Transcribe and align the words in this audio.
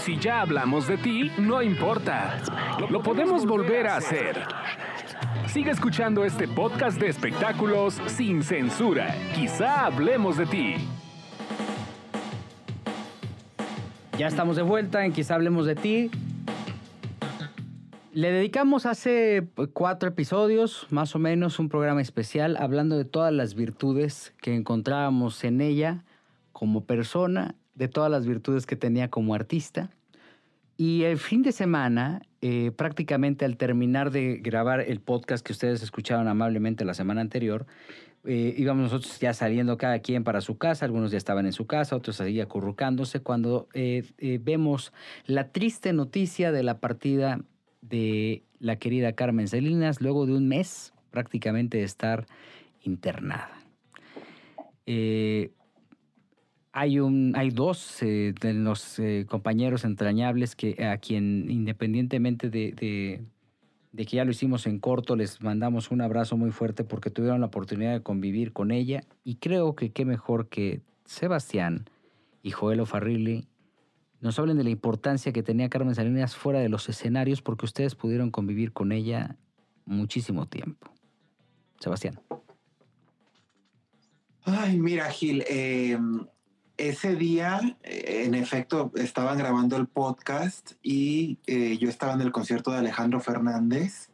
Si 0.00 0.16
ya 0.16 0.40
hablamos 0.40 0.86
de 0.88 0.96
ti, 0.96 1.30
no 1.36 1.60
importa. 1.60 2.40
Lo 2.88 3.02
podemos 3.02 3.44
volver 3.44 3.86
a 3.86 3.96
hacer. 3.96 4.42
Sigue 5.46 5.70
escuchando 5.72 6.24
este 6.24 6.48
podcast 6.48 6.98
de 6.98 7.08
espectáculos 7.08 8.00
sin 8.06 8.42
censura. 8.42 9.14
Quizá 9.34 9.84
hablemos 9.84 10.38
de 10.38 10.46
ti. 10.46 10.74
Ya 14.16 14.28
estamos 14.28 14.56
de 14.56 14.62
vuelta 14.62 15.04
en 15.04 15.12
Quizá 15.12 15.34
hablemos 15.34 15.66
de 15.66 15.74
ti. 15.74 16.10
Le 18.14 18.32
dedicamos 18.32 18.86
hace 18.86 19.46
cuatro 19.74 20.08
episodios, 20.08 20.86
más 20.88 21.14
o 21.14 21.18
menos, 21.18 21.58
un 21.58 21.68
programa 21.68 22.00
especial 22.00 22.56
hablando 22.56 22.96
de 22.96 23.04
todas 23.04 23.34
las 23.34 23.54
virtudes 23.54 24.32
que 24.40 24.54
encontrábamos 24.54 25.44
en 25.44 25.60
ella 25.60 26.04
como 26.52 26.84
persona, 26.84 27.54
de 27.80 27.88
todas 27.88 28.10
las 28.10 28.26
virtudes 28.26 28.66
que 28.66 28.76
tenía 28.76 29.08
como 29.08 29.34
artista. 29.34 29.88
Y 30.76 31.04
el 31.04 31.16
fin 31.16 31.40
de 31.40 31.50
semana, 31.50 32.20
eh, 32.42 32.72
prácticamente 32.76 33.46
al 33.46 33.56
terminar 33.56 34.10
de 34.10 34.36
grabar 34.36 34.80
el 34.80 35.00
podcast 35.00 35.44
que 35.44 35.54
ustedes 35.54 35.82
escucharon 35.82 36.28
amablemente 36.28 36.84
la 36.84 36.92
semana 36.92 37.22
anterior, 37.22 37.66
eh, 38.24 38.54
íbamos 38.58 38.82
nosotros 38.82 39.18
ya 39.18 39.32
saliendo 39.32 39.78
cada 39.78 40.00
quien 40.00 40.24
para 40.24 40.42
su 40.42 40.58
casa, 40.58 40.84
algunos 40.84 41.10
ya 41.10 41.16
estaban 41.16 41.46
en 41.46 41.54
su 41.54 41.66
casa, 41.66 41.96
otros 41.96 42.20
ahí 42.20 42.38
acurrucándose, 42.38 43.20
cuando 43.20 43.66
eh, 43.72 44.04
vemos 44.42 44.92
la 45.24 45.48
triste 45.48 45.94
noticia 45.94 46.52
de 46.52 46.62
la 46.62 46.80
partida 46.80 47.40
de 47.80 48.42
la 48.58 48.76
querida 48.76 49.14
Carmen 49.14 49.48
Salinas 49.48 50.02
luego 50.02 50.26
de 50.26 50.34
un 50.34 50.48
mes 50.48 50.92
prácticamente 51.10 51.78
de 51.78 51.84
estar 51.84 52.26
internada. 52.82 53.56
Hay, 56.72 57.00
un, 57.00 57.34
hay 57.36 57.50
dos 57.50 58.00
eh, 58.02 58.32
de 58.40 58.54
los 58.54 58.98
eh, 58.98 59.26
compañeros 59.28 59.84
entrañables 59.84 60.54
que 60.54 60.84
a 60.84 60.98
quien 60.98 61.50
independientemente 61.50 62.48
de, 62.48 62.72
de, 63.92 64.06
que 64.06 64.16
ya 64.16 64.24
lo 64.24 64.30
hicimos 64.30 64.66
en 64.66 64.78
corto, 64.78 65.16
les 65.16 65.42
mandamos 65.42 65.90
un 65.90 66.00
abrazo 66.00 66.36
muy 66.36 66.52
fuerte 66.52 66.84
porque 66.84 67.10
tuvieron 67.10 67.40
la 67.40 67.46
oportunidad 67.46 67.92
de 67.92 68.02
convivir 68.02 68.52
con 68.52 68.70
ella 68.70 69.02
y 69.24 69.36
creo 69.36 69.74
que 69.74 69.90
qué 69.90 70.04
mejor 70.04 70.48
que 70.48 70.80
Sebastián 71.06 71.90
y 72.42 72.52
Joel 72.52 72.86
Farrilli 72.86 73.48
nos 74.20 74.38
hablen 74.38 74.56
de 74.56 74.64
la 74.64 74.70
importancia 74.70 75.32
que 75.32 75.42
tenía 75.42 75.70
Carmen 75.70 75.94
Salinas 75.94 76.36
fuera 76.36 76.60
de 76.60 76.68
los 76.68 76.88
escenarios 76.88 77.42
porque 77.42 77.64
ustedes 77.64 77.94
pudieron 77.94 78.30
convivir 78.30 78.72
con 78.72 78.92
ella 78.92 79.36
muchísimo 79.86 80.46
tiempo. 80.46 80.92
Sebastián. 81.80 82.20
Ay, 84.42 84.78
mira, 84.78 85.10
Gil, 85.10 85.42
eh, 85.48 85.98
ese 86.88 87.14
día, 87.14 87.60
eh, 87.82 88.22
en 88.24 88.34
efecto, 88.34 88.90
estaban 88.94 89.36
grabando 89.36 89.76
el 89.76 89.86
podcast 89.86 90.72
y 90.82 91.38
eh, 91.46 91.76
yo 91.78 91.90
estaba 91.90 92.14
en 92.14 92.22
el 92.22 92.32
concierto 92.32 92.70
de 92.72 92.78
Alejandro 92.78 93.20
Fernández. 93.20 94.08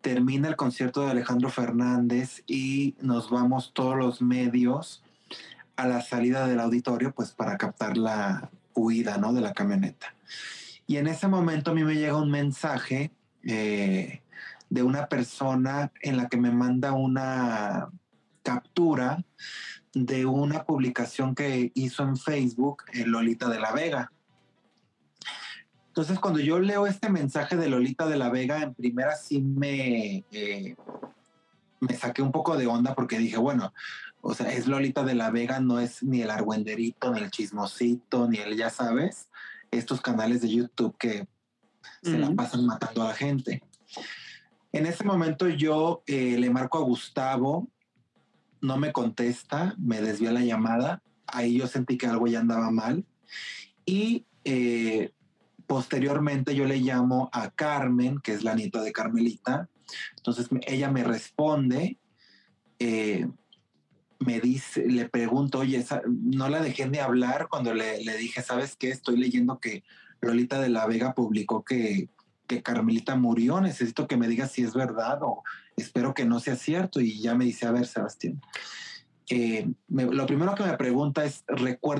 Termina 0.00 0.48
el 0.48 0.56
concierto 0.56 1.02
de 1.02 1.10
Alejandro 1.10 1.50
Fernández 1.50 2.42
y 2.46 2.94
nos 3.02 3.30
vamos 3.30 3.72
todos 3.74 3.96
los 3.96 4.22
medios 4.22 5.02
a 5.76 5.86
la 5.86 6.00
salida 6.00 6.46
del 6.46 6.60
auditorio, 6.60 7.12
pues 7.12 7.32
para 7.32 7.58
captar 7.58 7.98
la 7.98 8.50
huida, 8.74 9.18
¿no? 9.18 9.34
De 9.34 9.42
la 9.42 9.52
camioneta. 9.52 10.14
Y 10.86 10.96
en 10.96 11.06
ese 11.06 11.28
momento 11.28 11.70
a 11.70 11.74
mí 11.74 11.84
me 11.84 11.94
llega 11.94 12.16
un 12.16 12.30
mensaje 12.30 13.10
eh, 13.44 14.22
de 14.70 14.82
una 14.82 15.06
persona 15.06 15.92
en 16.00 16.16
la 16.16 16.28
que 16.28 16.38
me 16.38 16.50
manda 16.50 16.92
una 16.92 17.90
captura 18.42 19.22
de 19.92 20.26
una 20.26 20.64
publicación 20.64 21.34
que 21.34 21.72
hizo 21.74 22.02
en 22.02 22.16
Facebook 22.16 22.84
Lolita 23.06 23.48
de 23.48 23.60
la 23.60 23.72
Vega. 23.72 24.12
Entonces, 25.88 26.20
cuando 26.20 26.38
yo 26.38 26.60
leo 26.60 26.86
este 26.86 27.10
mensaje 27.10 27.56
de 27.56 27.68
Lolita 27.68 28.06
de 28.06 28.16
la 28.16 28.30
Vega, 28.30 28.62
en 28.62 28.74
primera 28.74 29.16
sí 29.16 29.40
me, 29.40 30.24
eh, 30.30 30.76
me 31.80 31.96
saqué 31.96 32.22
un 32.22 32.30
poco 32.30 32.56
de 32.56 32.68
onda 32.68 32.94
porque 32.94 33.18
dije, 33.18 33.36
bueno, 33.36 33.72
o 34.20 34.34
sea, 34.34 34.52
es 34.52 34.66
Lolita 34.66 35.02
de 35.02 35.14
la 35.14 35.30
Vega, 35.30 35.60
no 35.60 35.80
es 35.80 36.02
ni 36.02 36.22
el 36.22 36.30
argüenderito, 36.30 37.12
ni 37.12 37.20
el 37.20 37.30
chismosito, 37.30 38.28
ni 38.28 38.38
el, 38.38 38.56
ya 38.56 38.70
sabes, 38.70 39.28
estos 39.70 40.00
canales 40.00 40.42
de 40.42 40.50
YouTube 40.50 40.96
que 40.96 41.26
se 42.02 42.18
la 42.18 42.30
pasan 42.32 42.66
matando 42.66 43.02
a 43.02 43.08
la 43.08 43.14
gente. 43.14 43.62
En 44.72 44.86
ese 44.86 45.04
momento 45.04 45.48
yo 45.48 46.02
eh, 46.06 46.36
le 46.38 46.50
marco 46.50 46.78
a 46.78 46.82
Gustavo 46.82 47.68
no 48.60 48.76
me 48.76 48.92
contesta, 48.92 49.74
me 49.78 50.00
desvía 50.00 50.32
la 50.32 50.44
llamada, 50.44 51.02
ahí 51.26 51.58
yo 51.58 51.66
sentí 51.66 51.96
que 51.96 52.06
algo 52.06 52.26
ya 52.26 52.40
andaba 52.40 52.70
mal 52.70 53.04
y 53.84 54.26
eh, 54.44 55.12
posteriormente 55.66 56.54
yo 56.54 56.64
le 56.64 56.78
llamo 56.78 57.30
a 57.32 57.50
Carmen, 57.50 58.18
que 58.18 58.32
es 58.32 58.42
la 58.42 58.54
nieta 58.54 58.82
de 58.82 58.92
Carmelita, 58.92 59.68
entonces 60.16 60.48
ella 60.66 60.90
me 60.90 61.04
responde, 61.04 61.98
eh, 62.78 63.28
me 64.18 64.40
dice, 64.40 64.86
le 64.86 65.08
pregunto, 65.08 65.60
oye, 65.60 65.84
no 66.06 66.48
la 66.48 66.60
dejé 66.60 66.88
de 66.88 67.00
hablar 67.00 67.48
cuando 67.48 67.72
le, 67.72 68.02
le 68.04 68.16
dije, 68.16 68.42
¿sabes 68.42 68.76
qué? 68.76 68.90
Estoy 68.90 69.16
leyendo 69.16 69.58
que 69.58 69.82
Lolita 70.20 70.60
de 70.60 70.68
la 70.68 70.86
Vega 70.86 71.14
publicó 71.14 71.64
que 71.64 72.08
que 72.50 72.64
Carmelita 72.64 73.14
murió, 73.14 73.60
necesito 73.60 74.08
que 74.08 74.16
me 74.16 74.26
digas 74.26 74.50
si 74.50 74.62
es 74.62 74.74
verdad 74.74 75.20
o 75.22 75.44
espero 75.76 76.14
que 76.14 76.24
no 76.24 76.40
sea 76.40 76.56
cierto. 76.56 77.00
Y 77.00 77.20
ya 77.20 77.36
me 77.36 77.44
dice, 77.44 77.64
a 77.64 77.70
ver, 77.70 77.86
Sebastián, 77.86 78.40
eh, 79.28 79.70
lo 79.86 80.26
primero 80.26 80.56
que 80.56 80.64
me 80.64 80.76
pregunta 80.76 81.24
es, 81.24 81.44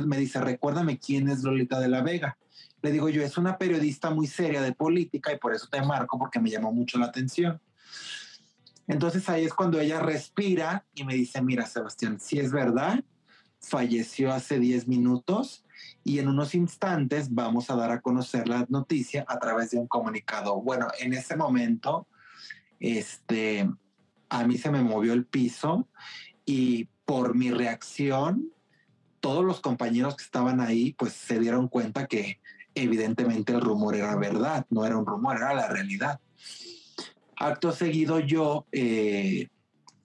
me 0.04 0.18
dice, 0.18 0.40
recuérdame 0.40 0.98
quién 0.98 1.28
es 1.28 1.44
Lolita 1.44 1.78
de 1.78 1.86
la 1.86 2.02
Vega. 2.02 2.36
Le 2.82 2.90
digo 2.90 3.08
yo, 3.08 3.22
es 3.22 3.38
una 3.38 3.58
periodista 3.58 4.10
muy 4.10 4.26
seria 4.26 4.60
de 4.60 4.72
política 4.72 5.32
y 5.32 5.38
por 5.38 5.54
eso 5.54 5.68
te 5.70 5.82
marco 5.82 6.18
porque 6.18 6.40
me 6.40 6.50
llamó 6.50 6.72
mucho 6.72 6.98
la 6.98 7.06
atención. 7.06 7.60
Entonces 8.88 9.28
ahí 9.28 9.44
es 9.44 9.54
cuando 9.54 9.78
ella 9.78 10.00
respira 10.00 10.84
y 10.96 11.04
me 11.04 11.14
dice, 11.14 11.40
mira, 11.42 11.64
Sebastián, 11.64 12.18
si 12.18 12.40
es 12.40 12.50
verdad, 12.50 13.04
falleció 13.60 14.32
hace 14.32 14.58
10 14.58 14.88
minutos 14.88 15.64
y 16.04 16.18
en 16.18 16.28
unos 16.28 16.54
instantes 16.54 17.32
vamos 17.34 17.70
a 17.70 17.76
dar 17.76 17.90
a 17.90 18.00
conocer 18.00 18.48
la 18.48 18.66
noticia 18.68 19.24
a 19.28 19.38
través 19.38 19.70
de 19.70 19.78
un 19.78 19.86
comunicado. 19.86 20.60
Bueno, 20.60 20.88
en 20.98 21.12
ese 21.12 21.36
momento, 21.36 22.06
este, 22.78 23.68
a 24.28 24.46
mí 24.46 24.56
se 24.56 24.70
me 24.70 24.82
movió 24.82 25.12
el 25.12 25.26
piso 25.26 25.88
y 26.44 26.88
por 27.04 27.34
mi 27.34 27.50
reacción, 27.50 28.50
todos 29.20 29.44
los 29.44 29.60
compañeros 29.60 30.16
que 30.16 30.24
estaban 30.24 30.60
ahí, 30.60 30.94
pues 30.94 31.12
se 31.12 31.38
dieron 31.38 31.68
cuenta 31.68 32.06
que 32.06 32.40
evidentemente 32.74 33.52
el 33.52 33.60
rumor 33.60 33.94
era 33.94 34.16
verdad, 34.16 34.66
no 34.70 34.86
era 34.86 34.96
un 34.96 35.04
rumor, 35.04 35.36
era 35.36 35.54
la 35.54 35.68
realidad. 35.68 36.20
Acto 37.36 37.72
seguido 37.72 38.20
yo 38.20 38.66
eh, 38.72 39.48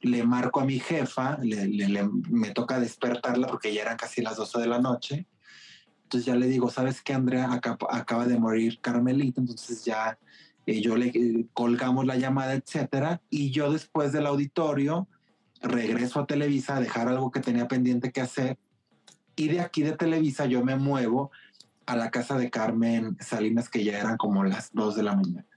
le 0.01 0.23
marco 0.23 0.59
a 0.59 0.65
mi 0.65 0.79
jefa, 0.79 1.37
me 1.41 2.51
toca 2.51 2.79
despertarla 2.79 3.47
porque 3.47 3.73
ya 3.73 3.83
eran 3.83 3.97
casi 3.97 4.21
las 4.21 4.35
12 4.35 4.59
de 4.59 4.67
la 4.67 4.79
noche 4.79 5.25
entonces 6.05 6.25
ya 6.25 6.35
le 6.35 6.47
digo, 6.47 6.69
¿sabes 6.69 7.01
qué, 7.01 7.13
Andrea? 7.13 7.49
acaba 7.89 8.27
de 8.27 8.37
morir 8.37 8.79
Carmelita, 8.79 9.41
entonces 9.41 9.83
ya 9.83 10.19
eh, 10.67 10.79
yo 10.79 10.95
le 10.95 11.07
eh, 11.07 11.47
colgamos 11.53 12.05
la 12.05 12.15
llamada, 12.15 12.53
etcétera. 12.53 13.21
Y 13.31 13.49
yo 13.49 13.71
después 13.71 14.11
del 14.11 14.27
auditorio 14.27 15.07
regreso 15.63 16.19
a 16.19 16.27
Televisa 16.27 16.77
a 16.77 16.79
dejar 16.79 17.07
algo 17.07 17.31
que 17.31 17.39
tenía 17.39 17.67
pendiente 17.67 18.11
que 18.11 18.21
hacer. 18.21 18.59
Y 19.35 19.47
de 19.47 19.61
aquí 19.61 19.81
de 19.81 19.93
Televisa 19.93 20.45
yo 20.45 20.63
me 20.63 20.75
muevo 20.75 21.31
a 21.87 21.95
la 21.95 22.11
casa 22.11 22.37
de 22.37 22.51
Carmen 22.51 23.17
Salinas, 23.19 23.67
que 23.67 23.83
ya 23.83 23.99
eran 23.99 24.17
como 24.17 24.43
las 24.43 24.71
dos 24.73 24.95
de 24.95 25.03
la 25.03 25.15
mañana. 25.15 25.47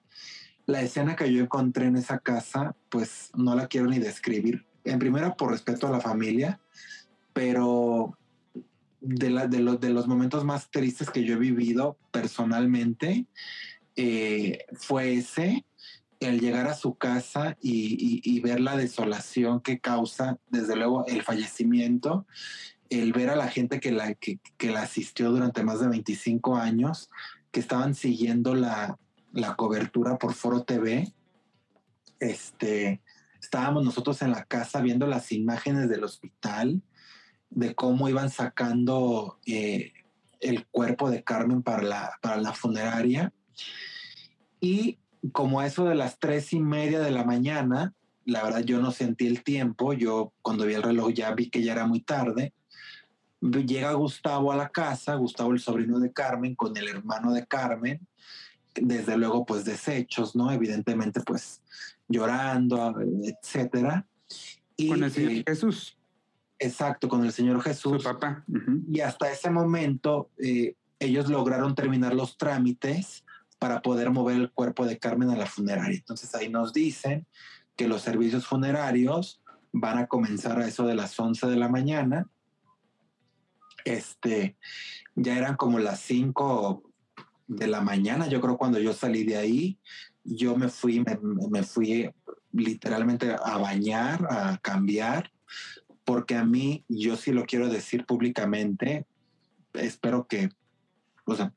La 0.64 0.80
escena 0.80 1.14
que 1.14 1.30
yo 1.30 1.42
encontré 1.42 1.86
en 1.86 1.96
esa 1.96 2.20
casa, 2.20 2.74
pues 2.88 3.30
no 3.34 3.54
la 3.54 3.66
quiero 3.66 3.86
ni 3.86 3.98
describir. 3.98 4.66
En 4.84 4.98
primera, 4.98 5.34
por 5.34 5.50
respeto 5.50 5.86
a 5.86 5.90
la 5.90 6.00
familia, 6.00 6.58
pero 7.34 8.18
de, 9.00 9.90
los, 9.90 10.08
momentos 10.08 10.44
más 10.44 10.70
tristes 10.70 11.10
que 11.10 11.24
yo 11.24 11.34
he 11.34 11.38
vivido 11.38 11.96
personalmente 12.10 13.26
eh, 13.96 14.64
fue 14.72 15.14
ese, 15.14 15.64
el 16.20 16.40
llegar 16.40 16.66
a 16.66 16.74
su 16.74 16.94
casa 16.94 17.56
y, 17.60 18.40
ver 18.40 18.60
la 18.60 18.76
desolación 18.76 19.60
que 19.60 19.78
causa, 19.78 20.38
desde 20.50 20.76
luego, 20.76 21.04
el 21.06 21.22
fallecimiento, 21.22 22.26
el 22.90 23.12
ver 23.12 23.30
a 23.30 23.36
la 23.36 23.48
gente 23.48 23.80
que 23.80 23.92
la, 23.92 24.14
que, 24.14 24.38
la 24.62 24.82
asistió 24.82 25.30
durante 25.30 25.62
más 25.62 25.80
de 25.80 25.88
25 25.88 26.56
años, 26.56 27.10
que 27.50 27.60
estaban 27.60 27.94
siguiendo 27.94 28.54
la, 28.54 28.98
la 29.32 29.56
cobertura 29.56 30.18
por 30.18 30.34
Foro 30.34 30.62
TV. 30.62 31.12
Este, 32.20 33.00
estábamos 33.40 33.84
nosotros 33.84 34.20
en 34.22 34.32
la 34.32 34.44
casa 34.44 34.80
viendo 34.80 35.06
las 35.06 35.32
imágenes 35.32 35.88
del 35.88 36.04
hospital, 36.04 36.82
de 37.50 37.74
cómo 37.74 38.08
iban 38.08 38.30
sacando 38.30 39.38
eh, 39.46 39.92
el 40.40 40.66
cuerpo 40.66 41.10
de 41.10 41.22
Carmen 41.22 41.62
para 41.62 41.82
la, 41.82 42.18
para 42.20 42.36
la 42.36 42.52
funeraria. 42.52 43.32
Y 44.60 44.98
como 45.32 45.62
eso 45.62 45.84
de 45.84 45.94
las 45.94 46.18
tres 46.18 46.52
y 46.52 46.60
media 46.60 47.00
de 47.00 47.10
la 47.10 47.24
mañana, 47.24 47.94
la 48.24 48.42
verdad 48.42 48.60
yo 48.60 48.80
no 48.80 48.92
sentí 48.92 49.26
el 49.26 49.42
tiempo, 49.42 49.92
yo 49.92 50.32
cuando 50.42 50.66
vi 50.66 50.74
el 50.74 50.82
reloj 50.82 51.12
ya 51.12 51.32
vi 51.34 51.48
que 51.50 51.62
ya 51.62 51.72
era 51.72 51.86
muy 51.86 52.00
tarde, 52.00 52.52
llega 53.40 53.92
Gustavo 53.92 54.52
a 54.52 54.56
la 54.56 54.68
casa, 54.68 55.14
Gustavo 55.14 55.52
el 55.52 55.60
sobrino 55.60 55.98
de 55.98 56.12
Carmen, 56.12 56.54
con 56.54 56.76
el 56.76 56.88
hermano 56.88 57.32
de 57.32 57.46
Carmen, 57.46 58.06
desde 58.74 59.16
luego 59.16 59.46
pues 59.46 59.64
deshechos, 59.64 60.36
¿no? 60.36 60.52
Evidentemente 60.52 61.20
pues 61.20 61.62
llorando, 62.08 62.96
etcétera. 63.24 64.06
Y, 64.76 64.88
con 64.88 65.02
el 65.02 65.10
Señor 65.10 65.32
eh, 65.32 65.44
Jesús. 65.46 65.97
Exacto, 66.58 67.08
con 67.08 67.24
el 67.24 67.32
Señor 67.32 67.60
Jesús. 67.62 68.02
Su 68.02 68.08
papá. 68.08 68.44
Y 68.90 69.00
hasta 69.00 69.30
ese 69.30 69.50
momento 69.50 70.30
eh, 70.38 70.74
ellos 70.98 71.28
lograron 71.28 71.74
terminar 71.74 72.14
los 72.14 72.36
trámites 72.36 73.24
para 73.58 73.82
poder 73.82 74.10
mover 74.10 74.36
el 74.36 74.50
cuerpo 74.50 74.86
de 74.86 74.98
Carmen 74.98 75.30
a 75.30 75.36
la 75.36 75.46
funeraria. 75.46 75.96
Entonces 75.96 76.34
ahí 76.34 76.48
nos 76.48 76.72
dicen 76.72 77.26
que 77.76 77.88
los 77.88 78.02
servicios 78.02 78.46
funerarios 78.46 79.40
van 79.72 79.98
a 79.98 80.06
comenzar 80.06 80.58
a 80.58 80.66
eso 80.66 80.86
de 80.86 80.94
las 80.94 81.18
11 81.18 81.46
de 81.46 81.56
la 81.56 81.68
mañana. 81.68 82.28
Este, 83.84 84.56
ya 85.14 85.36
eran 85.36 85.56
como 85.56 85.78
las 85.78 86.00
5 86.00 86.82
de 87.46 87.66
la 87.66 87.80
mañana, 87.80 88.28
yo 88.28 88.40
creo 88.40 88.58
cuando 88.58 88.78
yo 88.78 88.92
salí 88.92 89.24
de 89.24 89.36
ahí, 89.36 89.78
yo 90.22 90.56
me 90.56 90.68
fui, 90.68 91.02
me, 91.50 91.62
fui 91.62 92.10
literalmente 92.52 93.34
a 93.42 93.56
bañar, 93.56 94.26
a 94.30 94.58
cambiar, 94.58 95.32
porque 96.08 96.36
a 96.36 96.44
mí, 96.46 96.86
yo 96.88 97.18
sí 97.18 97.32
lo 97.32 97.44
quiero 97.44 97.68
decir 97.68 98.06
públicamente, 98.06 99.04
espero 99.74 100.26
que, 100.26 100.48
o 101.26 101.36
sea, 101.36 101.52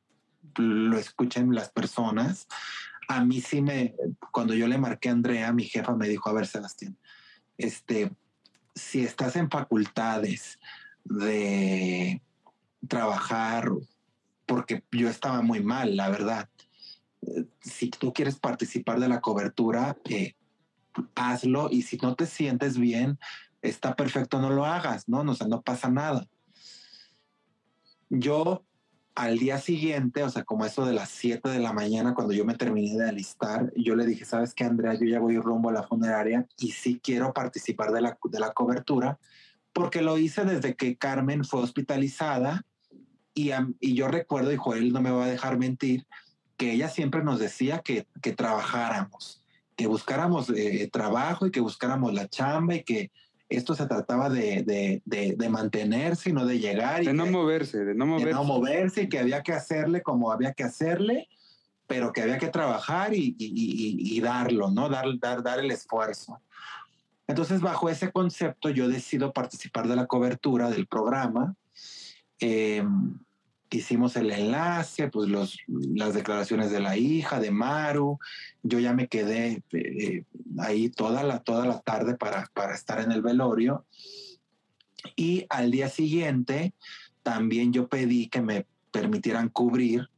lo 0.57 0.97
escuchen 0.97 1.55
las 1.55 1.69
personas. 1.69 2.49
A 3.07 3.23
mí 3.23 3.39
sí 3.39 3.61
me, 3.61 3.95
cuando 4.33 4.53
yo 4.53 4.67
le 4.67 4.77
marqué 4.77 5.07
a 5.07 5.13
Andrea, 5.13 5.53
mi 5.53 5.63
jefa 5.63 5.95
me 5.95 6.09
dijo, 6.09 6.29
a 6.29 6.33
ver, 6.33 6.47
Sebastián, 6.47 6.97
este, 7.57 8.11
si 8.75 9.05
estás 9.05 9.37
en 9.37 9.49
facultades 9.49 10.59
de 11.05 12.21
trabajar, 12.89 13.71
porque 14.45 14.83
yo 14.91 15.07
estaba 15.07 15.41
muy 15.41 15.63
mal, 15.63 15.95
la 15.95 16.09
verdad. 16.09 16.49
Si 17.61 17.89
tú 17.89 18.11
quieres 18.11 18.37
participar 18.37 18.99
de 18.99 19.07
la 19.07 19.21
cobertura, 19.21 19.95
eh, 20.09 20.35
hazlo 21.15 21.69
y 21.71 21.83
si 21.83 21.95
no 21.95 22.15
te 22.15 22.25
sientes 22.25 22.77
bien, 22.77 23.17
está 23.61 23.95
perfecto, 23.95 24.39
no 24.39 24.49
lo 24.49 24.65
hagas, 24.65 25.07
¿no? 25.07 25.21
O 25.21 25.35
sea, 25.35 25.47
no 25.47 25.61
pasa 25.61 25.89
nada. 25.89 26.27
Yo 28.09 28.63
al 29.15 29.37
día 29.37 29.57
siguiente, 29.57 30.23
o 30.23 30.29
sea, 30.29 30.43
como 30.43 30.65
eso 30.65 30.85
de 30.85 30.93
las 30.93 31.09
7 31.09 31.49
de 31.49 31.59
la 31.59 31.73
mañana, 31.73 32.13
cuando 32.13 32.33
yo 32.33 32.45
me 32.45 32.55
terminé 32.55 32.97
de 32.97 33.09
alistar, 33.09 33.71
yo 33.75 33.95
le 33.95 34.05
dije, 34.05 34.25
¿sabes 34.25 34.53
qué, 34.53 34.63
Andrea? 34.63 34.93
Yo 34.93 35.05
ya 35.05 35.19
voy 35.19 35.37
rumbo 35.37 35.69
a 35.69 35.73
la 35.73 35.83
funeraria 35.83 36.47
y 36.57 36.71
sí 36.71 36.99
quiero 37.03 37.33
participar 37.33 37.91
de 37.91 38.01
la, 38.01 38.17
de 38.23 38.39
la 38.39 38.53
cobertura, 38.53 39.19
porque 39.73 40.01
lo 40.01 40.17
hice 40.17 40.45
desde 40.45 40.75
que 40.75 40.97
Carmen 40.97 41.43
fue 41.43 41.61
hospitalizada 41.61 42.65
y, 43.33 43.51
y 43.79 43.95
yo 43.95 44.07
recuerdo, 44.07 44.51
y 44.51 44.57
Joel 44.57 44.93
no 44.93 45.01
me 45.01 45.11
va 45.11 45.25
a 45.25 45.29
dejar 45.29 45.57
mentir, 45.57 46.05
que 46.57 46.73
ella 46.73 46.89
siempre 46.89 47.23
nos 47.23 47.39
decía 47.39 47.79
que, 47.79 48.07
que 48.21 48.33
trabajáramos, 48.33 49.43
que 49.75 49.87
buscáramos 49.87 50.49
eh, 50.49 50.89
trabajo 50.91 51.47
y 51.47 51.51
que 51.51 51.59
buscáramos 51.59 52.13
la 52.13 52.27
chamba 52.27 52.75
y 52.75 52.83
que 52.83 53.11
esto 53.51 53.75
se 53.75 53.85
trataba 53.85 54.29
de, 54.29 54.63
de, 55.05 55.35
de, 55.37 55.49
mantenerse 55.49 56.29
y 56.29 56.33
no 56.33 56.45
de 56.45 56.59
llegar. 56.59 57.03
Y 57.03 57.07
de 57.07 57.13
no 57.13 57.25
moverse, 57.25 57.83
de 57.83 57.93
no 57.93 58.05
moverse. 58.05 58.27
De 58.27 58.33
no 58.33 58.43
moverse 58.43 59.01
y 59.03 59.09
que 59.09 59.19
había 59.19 59.43
que 59.43 59.53
hacerle 59.53 60.01
como 60.01 60.31
había 60.31 60.53
que 60.53 60.63
hacerle, 60.63 61.27
pero 61.85 62.13
que 62.13 62.21
había 62.21 62.37
que 62.37 62.47
trabajar 62.47 63.13
y, 63.13 63.35
y, 63.37 64.17
y 64.17 64.21
darlo, 64.21 64.71
¿no? 64.71 64.87
Dar, 64.87 65.05
dar, 65.19 65.43
dar 65.43 65.59
el 65.59 65.69
esfuerzo. 65.69 66.39
Entonces, 67.27 67.61
bajo 67.61 67.89
ese 67.89 68.11
concepto, 68.11 68.69
yo 68.69 68.87
decido 68.87 69.33
participar 69.33 69.87
de 69.87 69.95
la 69.95 70.07
cobertura 70.07 70.69
del 70.69 70.87
programa. 70.87 71.55
Eh, 72.39 72.83
hicimos 73.77 74.15
el 74.15 74.31
enlace, 74.31 75.07
pues 75.07 75.29
los, 75.29 75.57
las 75.67 76.13
declaraciones 76.13 76.71
de 76.71 76.79
la 76.79 76.97
hija, 76.97 77.39
de 77.39 77.51
Maru. 77.51 78.19
Yo 78.63 78.79
ya 78.79 78.93
me 78.93 79.07
quedé 79.07 79.63
eh, 79.71 80.25
ahí 80.59 80.89
toda 80.89 81.23
la, 81.23 81.39
toda 81.39 81.65
la 81.65 81.79
tarde 81.79 82.15
para, 82.15 82.49
para 82.53 82.75
estar 82.75 83.01
en 83.01 83.11
el 83.11 83.21
velorio. 83.21 83.85
Y 85.15 85.45
al 85.49 85.71
día 85.71 85.89
siguiente 85.89 86.73
también 87.23 87.73
yo 87.73 87.87
pedí 87.87 88.27
que 88.27 88.41
me 88.41 88.67
permitieran 88.91 89.49
cubrir 89.49 90.09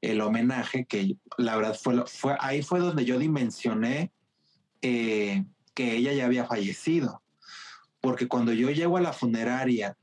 el 0.00 0.20
homenaje, 0.20 0.84
que 0.84 1.16
la 1.38 1.56
verdad 1.56 1.78
fue, 1.80 2.04
fue 2.06 2.36
ahí 2.40 2.62
fue 2.62 2.80
donde 2.80 3.04
yo 3.04 3.18
dimensioné 3.18 4.12
eh, 4.82 5.44
que 5.74 5.96
ella 5.96 6.12
ya 6.12 6.26
había 6.26 6.46
fallecido. 6.46 7.22
Porque 8.00 8.28
cuando 8.28 8.52
yo 8.52 8.70
llego 8.70 8.96
a 8.96 9.00
la 9.00 9.12
funeraria 9.12 9.96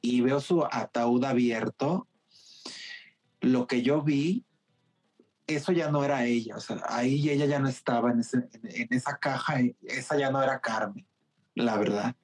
y 0.00 0.20
veo 0.20 0.40
su 0.40 0.64
ataúd 0.64 1.24
abierto, 1.24 2.07
lo 3.40 3.66
que 3.66 3.82
yo 3.82 4.02
vi, 4.02 4.44
eso 5.46 5.72
ya 5.72 5.90
no 5.90 6.04
era 6.04 6.24
ella, 6.26 6.56
o 6.56 6.60
sea, 6.60 6.82
ahí 6.88 7.30
ella 7.30 7.46
ya 7.46 7.58
no 7.58 7.68
estaba 7.68 8.10
en, 8.10 8.20
esa 8.90 9.18
caja, 9.18 9.60
esa 9.82 10.18
ya 10.18 10.30
no 10.30 10.42
era 10.42 10.60
Carmen, 10.60 11.06
la 11.54 11.78
verdad. 11.78 12.14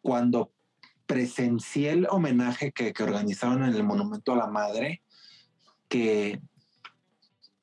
Cuando 0.00 0.52
presencié 1.06 1.90
el 1.90 2.06
homenaje 2.08 2.72
que, 2.72 2.92
que 2.92 3.02
organizaron 3.02 3.64
en 3.64 3.74
el 3.74 3.84
Monumento 3.84 4.32
a 4.32 4.36
la 4.36 4.46
Madre, 4.46 5.02
que 5.88 6.40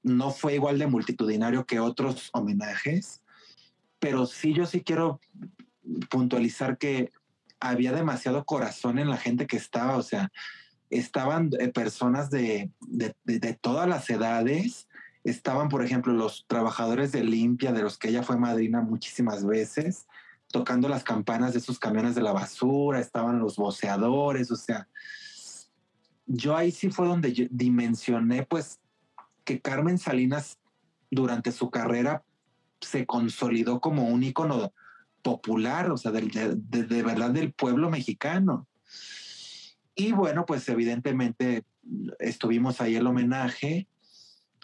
no 0.04 0.32
fue 0.32 0.56
igual 0.56 0.78
de 0.78 0.88
multitudinario 0.88 1.66
que 1.66 1.80
otros 1.80 2.30
homenajes, 2.34 3.24
pero 4.00 4.26
sí 4.26 4.54
yo 4.54 4.66
sí 4.66 4.82
quiero 4.82 5.20
puntualizar 6.10 6.78
que 6.78 7.12
había 7.60 7.92
demasiado 7.92 8.46
corazón 8.46 9.00
en 9.00 9.10
la 9.10 9.18
gente 9.18 9.48
que 9.48 9.58
estaba, 9.58 9.98
o 9.98 10.04
sea, 10.04 10.32
estaban 10.90 11.52
eh, 11.60 11.70
personas 11.70 12.30
de, 12.30 12.72
todas 13.62 13.88
las 13.88 14.10
edades. 14.10 14.88
Estaban, 15.24 15.70
por 15.70 15.84
ejemplo, 15.84 16.14
los 16.14 16.46
trabajadores 16.48 17.12
de 17.12 17.24
limpia, 17.24 17.74
de 17.74 17.82
los 17.82 17.98
que 17.98 18.10
ella 18.10 18.24
fue 18.24 18.38
madrina 18.38 18.82
muchísimas 18.82 19.46
veces, 19.46 20.08
tocando 20.52 20.88
las 20.88 21.04
campanas 21.04 21.54
de 21.54 21.60
esos 21.60 21.80
camiones 21.80 22.16
de 22.16 22.22
la 22.22 22.32
basura, 22.32 23.00
estaban 23.00 23.40
los 23.40 23.58
voceadores, 23.58 24.50
o 24.52 24.56
sea, 24.56 24.88
yo 26.26 26.56
ahí 26.56 26.72
sí 26.72 26.90
fue 26.90 27.08
donde 27.08 27.34
yo 27.34 27.46
dimensioné, 27.50 28.44
pues, 28.44 28.80
que 29.44 29.60
Carmen 29.60 29.98
Salinas 29.98 30.60
durante 31.12 31.52
su 31.52 31.70
carrera 31.70 32.24
se 32.80 33.06
consolidó 33.06 33.80
como 33.82 34.08
un 34.08 34.24
ícono 34.24 34.74
popular, 35.22 35.92
o 35.92 35.98
sea, 35.98 36.12
de 36.12 37.04
verdad 37.04 37.32
del 37.32 37.52
pueblo 37.52 37.90
mexicano. 37.90 38.68
Y 40.00 40.12
bueno, 40.12 40.46
pues 40.46 40.70
evidentemente 40.70 41.66
estuvimos 42.20 42.82
ahí 42.82 42.96
el 42.96 43.08
homenaje, 43.08 43.88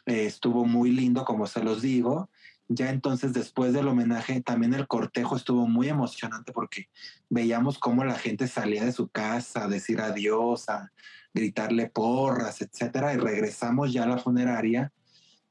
eh, 0.05 0.25
estuvo 0.25 0.63
muy 0.63 0.91
lindo, 0.91 1.25
como 1.25 1.48
se 1.48 1.63
los 1.63 1.81
digo. 1.81 2.29
Ya 2.67 2.91
entonces, 2.91 3.34
después 3.34 3.74
del 3.74 3.88
homenaje, 3.88 4.41
también 4.41 4.75
el 4.75 4.88
cortejo 4.88 5.36
estuvo 5.36 5.67
muy 5.67 5.89
emocionante 5.89 6.51
porque 6.51 6.88
veíamos 7.29 7.79
cómo 7.79 8.05
la 8.05 8.13
gente 8.13 8.48
salía 8.48 8.86
de 8.86 8.91
su 8.91 9.07
casa 9.07 9.63
a 9.63 9.67
decir 9.67 10.01
adiós, 10.01 10.69
a 10.69 10.91
gritarle 11.34 11.89
porras, 11.89 12.62
etcétera, 12.62 13.12
y 13.15 13.17
regresamos 13.17 13.91
ya 13.91 14.03
a 14.03 14.07
la 14.07 14.19
funeraria 14.19 14.93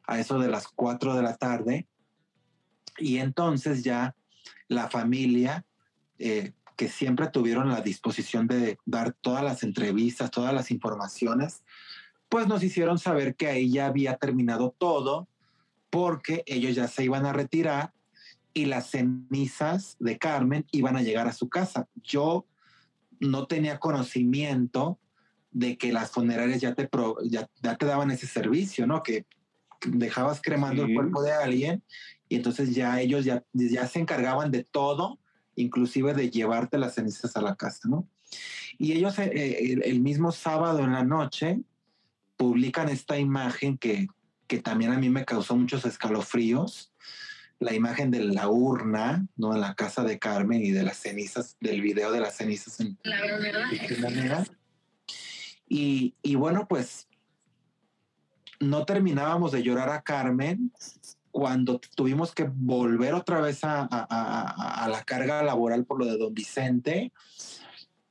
a 0.06 0.20
eso 0.20 0.38
de 0.38 0.48
las 0.48 0.68
cuatro 0.68 1.16
de 1.16 1.22
la 1.22 1.36
tarde. 1.36 1.88
Y 2.98 3.18
entonces 3.18 3.82
ya 3.82 4.14
la 4.68 4.88
familia 4.88 5.66
eh, 6.20 6.52
que 6.76 6.88
siempre 6.88 7.28
tuvieron 7.28 7.68
la 7.68 7.80
disposición 7.80 8.46
de 8.46 8.78
dar 8.84 9.12
todas 9.12 9.44
las 9.44 9.62
entrevistas, 9.62 10.30
todas 10.30 10.54
las 10.54 10.70
informaciones, 10.70 11.62
pues 12.28 12.46
nos 12.46 12.62
hicieron 12.62 12.98
saber 12.98 13.34
que 13.36 13.46
ahí 13.46 13.70
ya 13.70 13.86
había 13.86 14.16
terminado 14.16 14.74
todo 14.78 15.28
porque 15.90 16.42
ellos 16.46 16.74
ya 16.74 16.88
se 16.88 17.04
iban 17.04 17.26
a 17.26 17.32
retirar 17.32 17.92
y 18.54 18.66
las 18.66 18.90
cenizas 18.90 19.96
de 19.98 20.18
Carmen 20.18 20.66
iban 20.72 20.96
a 20.96 21.02
llegar 21.02 21.26
a 21.26 21.32
su 21.32 21.48
casa. 21.48 21.88
Yo 22.02 22.46
no 23.20 23.46
tenía 23.46 23.78
conocimiento 23.78 24.98
de 25.50 25.76
que 25.76 25.92
las 25.92 26.10
funerarias 26.10 26.60
ya 26.60 26.74
te, 26.74 26.88
ya, 27.24 27.48
te 27.76 27.86
daban 27.86 28.10
ese 28.10 28.26
servicio, 28.26 28.86
¿no? 28.86 29.02
Que 29.02 29.26
dejabas 29.84 30.40
cremando 30.40 30.84
el 30.84 30.94
cuerpo 30.94 31.22
de 31.22 31.32
alguien 31.32 31.82
y 32.28 32.36
entonces 32.36 32.74
ya 32.74 33.00
ellos 33.00 33.24
ya, 33.24 33.44
ya 33.52 33.86
se 33.86 33.98
encargaban 33.98 34.50
de 34.50 34.64
todo 34.64 35.18
inclusive 35.56 36.14
de 36.14 36.30
llevarte 36.30 36.78
las 36.78 36.94
cenizas 36.94 37.36
a 37.36 37.42
la 37.42 37.56
casa, 37.56 37.88
¿no? 37.88 38.08
Y 38.78 38.92
ellos 38.92 39.18
eh, 39.18 39.80
el, 39.84 40.00
mismo 40.00 40.32
sábado 40.32 40.80
en 40.80 40.92
la 40.92 41.04
noche 41.04 41.60
publican 42.36 42.88
esta 42.88 43.18
imagen 43.18 43.76
que, 43.78 44.08
que 44.46 44.60
también 44.60 44.92
a 44.92 44.98
mí 44.98 45.10
me 45.10 45.24
causó 45.24 45.54
muchos 45.56 45.84
escalofríos, 45.84 46.92
la 47.58 47.74
imagen 47.74 48.10
de 48.10 48.24
la 48.24 48.48
urna, 48.48 49.26
¿no? 49.36 49.54
En 49.54 49.60
la 49.60 49.74
casa 49.74 50.02
de 50.02 50.18
Carmen 50.18 50.62
y 50.62 50.70
de 50.70 50.82
las 50.82 50.96
cenizas, 50.96 51.56
del 51.60 51.80
video 51.80 52.10
de 52.10 52.20
las 52.20 52.36
cenizas 52.36 52.80
en 52.80 52.98
la. 53.02 54.44
Y, 55.68 56.14
y 56.22 56.34
bueno, 56.34 56.66
pues 56.68 57.06
no 58.60 58.84
terminábamos 58.84 59.52
de 59.52 59.62
llorar 59.62 59.90
a 59.90 60.02
Carmen 60.02 60.72
cuando 61.32 61.80
tuvimos 61.96 62.34
que 62.34 62.48
volver 62.54 63.14
otra 63.14 63.40
vez 63.40 63.60
a, 63.64 63.88
la 64.88 65.02
carga 65.04 65.42
laboral 65.42 65.84
por 65.84 65.98
lo 65.98 66.04
de 66.04 66.18
don 66.18 66.34
Vicente, 66.34 67.10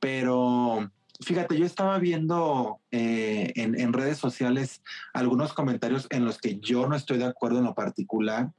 Pero 0.00 0.90
fíjate, 1.20 1.56
yo 1.56 1.64
estaba 1.64 1.98
viendo 2.00 2.80
eh, 2.90 3.52
en, 3.54 3.92
redes 3.92 4.18
sociales 4.18 4.82
algunos 5.14 5.52
comentarios 5.52 6.08
en 6.10 6.24
los 6.24 6.38
que 6.38 6.58
yo 6.58 6.88
no 6.88 6.96
estoy 6.96 7.18
de 7.18 7.26
acuerdo 7.26 7.58
en 7.58 7.64
lo 7.64 7.74
particular, 7.74 8.50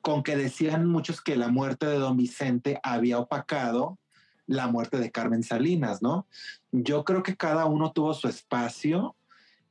con 0.00 0.22
que 0.22 0.36
decían 0.36 0.86
muchos 0.86 1.20
que 1.20 1.36
la 1.36 1.48
muerte 1.48 1.86
de 1.86 1.98
don 1.98 2.16
Vicente 2.16 2.80
había 2.82 3.18
opacado 3.18 3.98
la 4.46 4.68
muerte 4.68 4.98
de 4.98 5.12
Carmen 5.12 5.42
Salinas, 5.42 6.00
¿no? 6.02 6.26
Yo 6.72 7.04
creo 7.04 7.22
que 7.22 7.36
cada 7.36 7.66
uno 7.66 7.92
tuvo 7.92 8.14
su 8.14 8.26
espacio, 8.26 9.14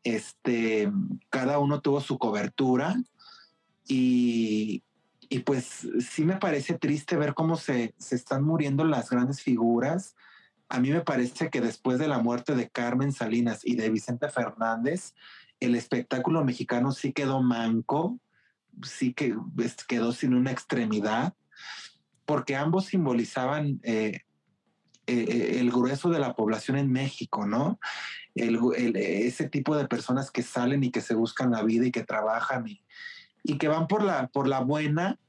este, 0.03 0.91
cada 1.29 1.57
uno 1.57 1.81
tuvo 1.81 2.01
su 2.01 2.17
cobertura 2.17 2.95
y, 3.93 4.83
y 5.27 5.39
pues 5.39 5.85
sí 5.99 6.23
me 6.23 6.37
parece 6.37 6.77
triste 6.77 7.17
ver 7.17 7.33
cómo 7.33 7.57
se, 7.57 7.93
se 7.97 8.15
están 8.15 8.41
muriendo 8.41 8.85
las 8.85 9.09
grandes 9.09 9.41
figuras. 9.41 10.15
A 10.69 10.79
mí 10.79 10.91
me 10.91 11.01
parece 11.01 11.49
que 11.49 11.59
después 11.59 11.99
de 11.99 12.07
la 12.07 12.19
muerte 12.19 12.55
de 12.55 12.69
Carmen 12.69 13.11
Salinas 13.11 13.65
y 13.65 13.75
de 13.75 13.89
Vicente 13.89 14.29
Fernández, 14.29 15.13
el 15.59 15.75
espectáculo 15.75 16.45
mexicano 16.45 16.93
sí 16.93 17.11
quedó 17.11 17.41
manco, 17.41 18.17
sí 18.81 19.13
que 19.13 19.35
quedó 19.89 20.13
sin 20.13 20.35
una 20.35 20.51
extremidad, 20.51 21.33
porque 22.25 22.55
ambos 22.55 22.85
simbolizaban 22.85 23.81
eh, 23.83 24.21
eh, 25.05 25.25
eh, 25.27 25.59
el 25.59 25.69
grueso 25.69 26.09
de 26.09 26.19
la 26.19 26.33
población 26.33 26.77
en 26.77 26.89
México, 26.89 27.45
¿no? 27.45 27.77
ese 28.33 29.49
tipo 29.49 29.75
de 29.75 29.85
personas 29.89 30.31
que 30.31 30.41
salen 30.41 30.85
y 30.85 30.91
que 30.91 31.01
se 31.01 31.15
buscan 31.15 31.51
la 31.51 31.63
vida 31.63 31.85
y 31.85 31.91
que 31.91 32.05
trabajan 32.05 32.65
y, 32.65 32.81
y 33.43 33.57
que 33.57 33.67
van 33.67 33.87
por 33.87 34.03
la, 34.03 34.27
por 34.27 34.47
la 34.47 34.59
buena, 34.59 35.19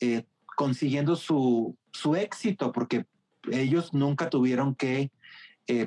eh, 0.00 0.24
consiguiendo 0.56 1.16
su, 1.16 1.76
su, 1.92 2.16
éxito, 2.16 2.72
porque 2.72 3.06
ellos 3.50 3.92
nunca 3.94 4.30
tuvieron 4.30 4.74
que 4.74 5.10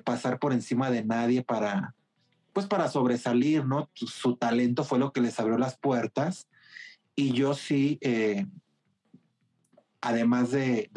pasar 0.03 0.39
por 0.39 0.51
encima 0.51 0.91
de 0.91 1.05
nadie 1.05 1.41
para, 1.41 1.95
pues 2.51 2.65
para 2.65 2.89
sobresalir, 2.89 3.65
¿no? 3.65 3.89
Su, 3.93 4.35
talento 4.35 4.83
fue 4.83 4.99
lo 4.99 5.13
que 5.13 5.21
les 5.21 5.39
abrió 5.39 5.57
las 5.57 5.77
puertas. 5.77 6.49
Y 7.15 7.31
yo 7.31 7.53
sí, 7.53 7.97
además 10.01 10.51
de, 10.51 10.89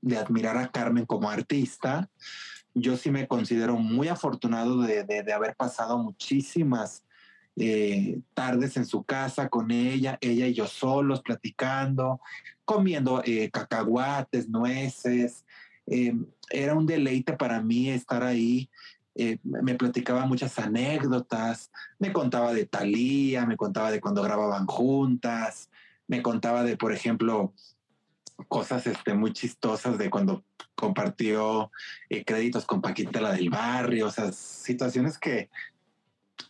de 0.00 0.18
admirar 0.18 0.56
a 0.56 0.70
Carmen 0.70 1.06
como 1.06 1.30
artista. 1.30 2.08
Yo 2.74 2.96
sí 2.96 3.10
me 3.10 3.26
considero 3.26 3.76
muy 3.76 4.08
afortunado 4.08 4.80
de, 4.80 5.04
de, 5.04 5.32
haber 5.32 5.56
pasado 5.56 5.98
muchísimas 5.98 7.04
eh, 7.58 8.20
tardes 8.34 8.76
en 8.76 8.86
su 8.86 9.02
casa 9.02 9.48
con 9.48 9.70
ella, 9.70 10.18
ella 10.20 10.46
y 10.46 10.54
yo 10.54 10.66
solos 10.66 11.22
platicando, 11.22 12.20
comiendo 12.64 13.22
eh, 13.24 13.50
cacahuates, 13.50 14.48
nueces. 14.48 15.44
Eh, 15.86 16.14
era 16.50 16.74
un 16.74 16.86
deleite 16.86 17.34
para 17.34 17.60
mí 17.62 17.90
estar 17.90 18.22
ahí. 18.22 18.70
me 19.42 19.74
platicaba 19.74 20.26
muchas 20.26 20.56
anécdotas, 20.60 21.72
me 21.98 22.12
contaba 22.12 22.52
de 22.52 22.66
Talía, 22.66 23.46
me 23.46 23.56
contaba 23.56 23.90
de 23.90 24.00
cuando 24.00 24.22
grababan 24.22 24.66
juntas, 24.66 25.70
me 26.06 26.22
contaba 26.22 26.62
de, 26.62 26.76
por 26.76 26.92
ejemplo, 26.92 27.52
cosas 28.46 28.86
este, 28.86 29.14
muy 29.14 29.32
chistosas 29.32 29.98
de 29.98 30.10
cuando 30.10 30.44
compartió 30.74 31.72
eh, 32.08 32.24
créditos 32.24 32.64
con 32.64 32.80
Paquita 32.80 33.20
la 33.20 33.32
del 33.32 33.50
barrio, 33.50 34.06
o 34.06 34.10
sea, 34.10 34.30
situaciones 34.30 35.18
que 35.18 35.50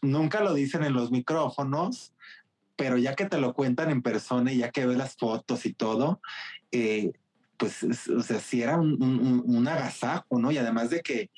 nunca 0.03 0.43
lo 0.43 0.55
dicen 0.55 0.85
en 0.85 0.93
los 0.93 1.11
micrófonos, 1.11 2.15
pero 2.77 2.97
ya 2.97 3.15
que 3.15 3.27
te 3.27 3.39
lo 3.39 3.55
cuentan 3.55 3.91
en 3.91 4.03
persona 4.03 4.53
y 4.53 4.59
ya 4.59 4.71
que 4.71 4.87
ves 4.87 4.97
las 4.97 5.17
fotos 5.17 5.67
y 5.67 5.73
todo, 5.73 6.21
eh, 6.71 7.13
pues, 7.57 7.83
o 7.83 8.23
sea, 8.23 8.39
sí 8.39 8.63
era 8.63 8.79
un, 8.79 9.69
agasajo, 9.69 10.39
¿no? 10.39 10.53
Y 10.53 10.59
además 10.59 10.91
de 10.91 11.01
que 11.01 11.31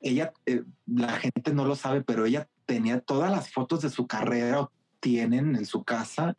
ella, 0.00 0.32
eh, 0.46 0.62
la 0.86 1.16
gente 1.18 1.52
no 1.52 1.64
lo 1.64 1.74
sabe, 1.74 2.02
pero 2.02 2.26
ella 2.26 2.48
tenía 2.66 3.00
todas 3.00 3.30
las 3.30 3.50
fotos 3.52 3.82
de 3.82 3.90
su 3.90 4.06
carrera, 4.06 4.68
tienen 5.00 5.56
en 5.56 5.66
su 5.66 5.82
casa, 5.82 6.36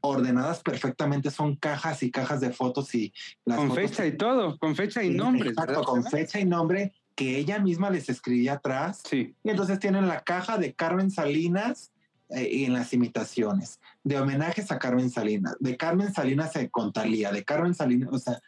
ordenadas 0.00 0.62
perfectamente, 0.62 1.30
son 1.30 1.54
cajas 1.54 2.02
y 2.02 2.10
cajas 2.10 2.40
de 2.40 2.52
fotos 2.52 2.92
y 2.94 3.12
las 3.44 3.58
con 3.58 3.72
fecha 3.72 4.04
y 4.04 4.16
todo, 4.16 4.58
con 4.58 4.74
fecha 4.74 5.02
y 5.04 5.10
nombre. 5.10 5.50
Exacto, 5.50 5.84
con 5.84 6.04
fecha 6.04 6.40
y 6.40 6.44
nombre 6.44 6.92
que 7.14 7.38
ella 7.38 7.58
misma 7.58 7.90
les 7.90 8.08
escribía 8.08 8.54
atrás. 8.54 9.02
Sí. 9.08 9.34
Y 9.42 9.50
entonces 9.50 9.78
tienen 9.78 10.08
la 10.08 10.20
caja 10.20 10.58
de 10.58 10.74
Carmen 10.74 11.10
Salinas 11.10 11.92
eh, 12.34 12.64
en 12.64 12.72
las 12.72 12.92
imitaciones, 12.92 13.78
de 14.04 14.18
homenajes 14.18 14.70
a 14.70 14.78
Carmen 14.78 15.10
Salinas, 15.10 15.54
de 15.60 15.76
Carmen 15.76 16.14
Salinas 16.14 16.52
se 16.52 16.70
contalía, 16.70 17.30
de 17.30 17.44
Carmen 17.44 17.74
Salinas, 17.74 18.08
o 18.10 18.18
sea, 18.18 18.40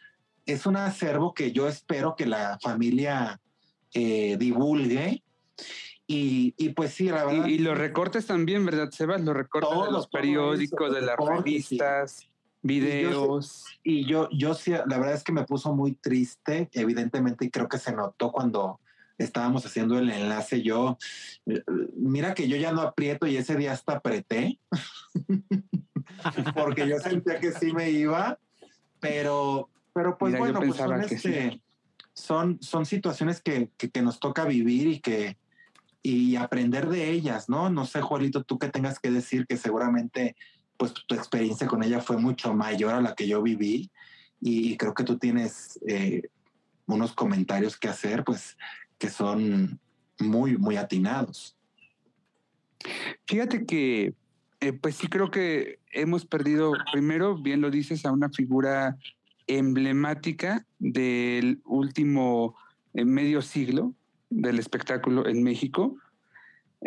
es 0.45 0.65
un 0.65 0.75
acervo 0.75 1.33
que 1.33 1.51
yo 1.51 1.67
espero 1.67 2.15
que 2.15 2.25
la 2.25 2.57
familia 2.61 3.39
eh, 3.93 4.37
divulgue 4.39 5.21
y, 6.07 6.53
y, 6.57 6.69
pues 6.69 6.93
sí, 6.93 7.09
la 7.09 7.25
verdad. 7.25 7.47
Y, 7.47 7.59
los 7.59 7.77
recortes 7.77 8.27
también, 8.27 8.65
¿verdad, 8.65 8.91
Sebas? 8.91 9.21
Los 9.21 9.35
recortes 9.35 9.69
de 9.85 9.91
los 9.91 10.07
periódicos, 10.07 10.93
de 10.93 11.01
las 11.01 11.17
revistas, 11.17 12.29
videos. 12.65 13.65
Y 13.83 14.05
yo, 14.05 14.27
yo, 14.31 14.55
sí, 14.55 14.71
la 14.71 14.97
verdad 14.97 15.13
es 15.13 15.23
que 15.23 15.31
me 15.31 15.43
puso 15.43 15.73
muy 15.73 15.93
triste, 15.93 16.69
evidentemente, 16.73 17.45
y 17.45 17.51
creo 17.51 17.69
que 17.69 17.77
se 17.77 17.93
notó 17.93 18.31
cuando 18.31 18.79
estábamos 19.17 19.65
haciendo 19.65 19.97
el 19.99 20.09
enlace. 20.09 20.61
Yo, 20.61 20.97
mira 21.95 22.33
que 22.33 22.47
yo 22.47 22.57
ya 22.57 22.71
no 22.71 22.81
aprieto 22.81 23.27
y 23.27 23.37
ese 23.37 23.55
día 23.55 23.73
hasta 23.73 23.97
apreté, 23.97 24.59
porque 26.55 26.87
yo 26.87 26.99
sentía 26.99 27.39
que 27.39 27.51
sí 27.51 27.71
me 27.71 27.91
iba, 27.91 28.39
pero, 28.99 29.69
pero 29.93 30.17
pues 30.17 30.37
bueno, 30.37 30.59
pues 30.59 30.75
son, 30.75 31.01
este, 31.01 31.61
son, 32.13 32.57
son 32.61 32.85
situaciones 32.85 33.41
que, 33.41 33.69
que, 33.77 33.91
que 33.91 34.01
nos 34.01 34.19
toca 34.19 34.43
vivir 34.45 34.87
y 34.87 34.99
que 34.99 35.37
y 36.01 36.35
aprender 36.35 36.87
de 36.87 37.09
ellas, 37.09 37.49
¿no? 37.49 37.71
No 37.71 37.83
sé, 37.87 37.99
Juanito, 37.99 38.43
tú 38.43 38.59
que 38.59 38.69
tengas 38.69 38.99
que 38.99 39.09
decir 39.09 39.47
que 39.47 39.57
seguramente 39.57 40.35
pues 40.77 40.93
tu 40.93 41.15
experiencia 41.15 41.67
con 41.67 41.83
ella 41.83 42.01
fue 42.01 42.17
mucho 42.17 42.53
mayor 42.53 42.93
a 42.93 43.01
la 43.01 43.15
que 43.15 43.27
yo 43.27 43.41
viví 43.41 43.89
y 44.41 44.77
creo 44.77 44.93
que 44.93 45.03
tú 45.03 45.17
tienes 45.17 45.79
eh, 45.87 46.23
unos 46.85 47.13
comentarios 47.13 47.77
que 47.77 47.87
hacer, 47.87 48.23
pues 48.23 48.57
que 48.97 49.09
son 49.09 49.79
muy, 50.19 50.57
muy 50.57 50.77
atinados. 50.77 51.57
Fíjate 53.25 53.65
que, 53.65 54.13
eh, 54.59 54.73
pues 54.73 54.95
sí 54.95 55.07
creo 55.07 55.31
que 55.31 55.79
hemos 55.91 56.25
perdido, 56.25 56.73
primero, 56.91 57.37
bien 57.37 57.61
lo 57.61 57.71
dices, 57.71 58.05
a 58.05 58.11
una 58.11 58.29
figura 58.29 58.97
emblemática 59.47 60.65
del 60.79 61.61
último 61.65 62.55
eh, 62.93 63.05
medio 63.05 63.41
siglo, 63.41 63.93
del 64.29 64.59
espectáculo 64.59 65.27
en 65.27 65.43
México. 65.43 65.97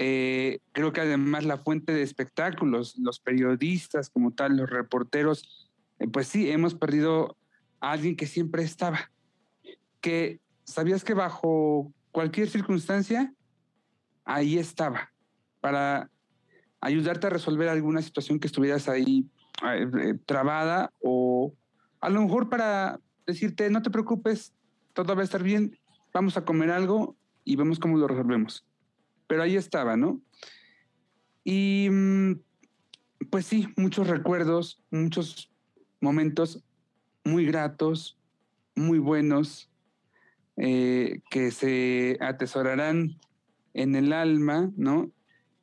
Eh, 0.01 0.61
creo 0.71 0.93
que 0.93 1.01
además 1.01 1.45
la 1.45 1.59
fuente 1.59 1.93
de 1.93 2.03
espectáculos, 2.03 2.97
los 2.99 3.19
periodistas 3.19 4.11
como 4.11 4.31
tal, 4.31 4.57
los 4.57 4.71
reporteros, 4.71 5.69
eh, 5.99 6.07
pues 6.07 6.29
sí, 6.29 6.49
hemos 6.53 6.77
perdido 6.77 7.37
a 7.81 7.91
alguien 7.91 8.15
que 8.15 8.29
siempre 8.29 8.63
estaba, 8.63 9.11
que 10.01 10.39
sabías 10.63 11.03
que 11.03 11.15
bajo 11.15 11.93
cualquier 12.13 12.49
circunstancia, 12.49 13.35
ahí 14.25 14.57
estaba, 14.57 15.11
para 15.61 16.09
ayudarte 16.81 17.27
a 17.27 17.31
resolver 17.31 17.69
alguna 17.69 18.01
situación 18.01 18.39
que 18.39 18.47
estuvieras 18.47 18.89
ahí 18.89 19.27
eh, 19.65 20.15
trabada 20.27 20.93
o 21.03 21.53
a 22.01 22.09
lo 22.09 22.23
mejor 22.23 22.49
para 22.49 23.01
decirte, 23.27 23.69
no 23.69 23.83
te 23.83 23.91
preocupes, 23.91 24.55
todo 24.93 25.17
va 25.17 25.23
a 25.23 25.25
estar 25.25 25.43
bien, 25.43 25.77
vamos 26.15 26.37
a 26.37 26.45
comer 26.45 26.71
algo 26.71 27.17
y 27.43 27.57
vemos 27.57 27.81
cómo 27.81 27.99
lo 27.99 28.07
resolvemos. 28.07 28.65
Pero 29.29 29.43
ahí 29.43 29.57
estaba, 29.57 29.97
¿no? 29.97 30.21
Y 31.45 31.89
mm, 31.91 32.33
pues 33.31 33.47
sí, 33.47 33.69
muchos 33.77 34.09
recuerdos, 34.09 34.83
muchos 34.91 35.51
momentos 36.01 36.65
muy 37.25 37.47
gratos, 37.47 38.19
muy 38.75 38.99
buenos, 38.99 39.71
eh, 40.57 41.21
que 41.31 41.51
se 41.51 42.19
atesorarán 42.21 43.19
en 43.75 43.95
el 43.95 44.13
alma, 44.13 44.73
¿no? 44.77 45.11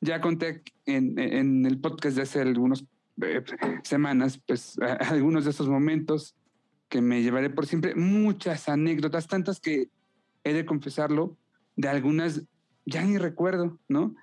Ya 0.02 0.22
conté 0.22 0.62
en, 0.86 1.66
el 1.66 1.80
podcast 1.80 2.16
de 2.16 2.24
hace 2.24 2.42
algunas 2.42 2.86
eh, 3.22 3.44
semanas, 3.84 4.40
pues 4.46 4.78
algunos 5.10 5.46
de 5.46 5.52
esos 5.52 5.68
momentos 5.68 6.36
que 6.88 7.02
me 7.02 7.24
llevaré 7.24 7.50
por 7.50 7.66
siempre, 7.66 7.96
muchas 7.96 8.70
anécdotas, 8.70 9.28
tantas 9.28 9.60
que 9.60 9.90
he 10.44 10.54
de 10.54 10.66
confesarlo, 10.66 11.36
de 11.76 11.90
algunas 11.90 12.44
ya 12.86 13.04
ni 13.04 13.18
recuerdo, 13.18 13.80
¿no? 13.88 14.16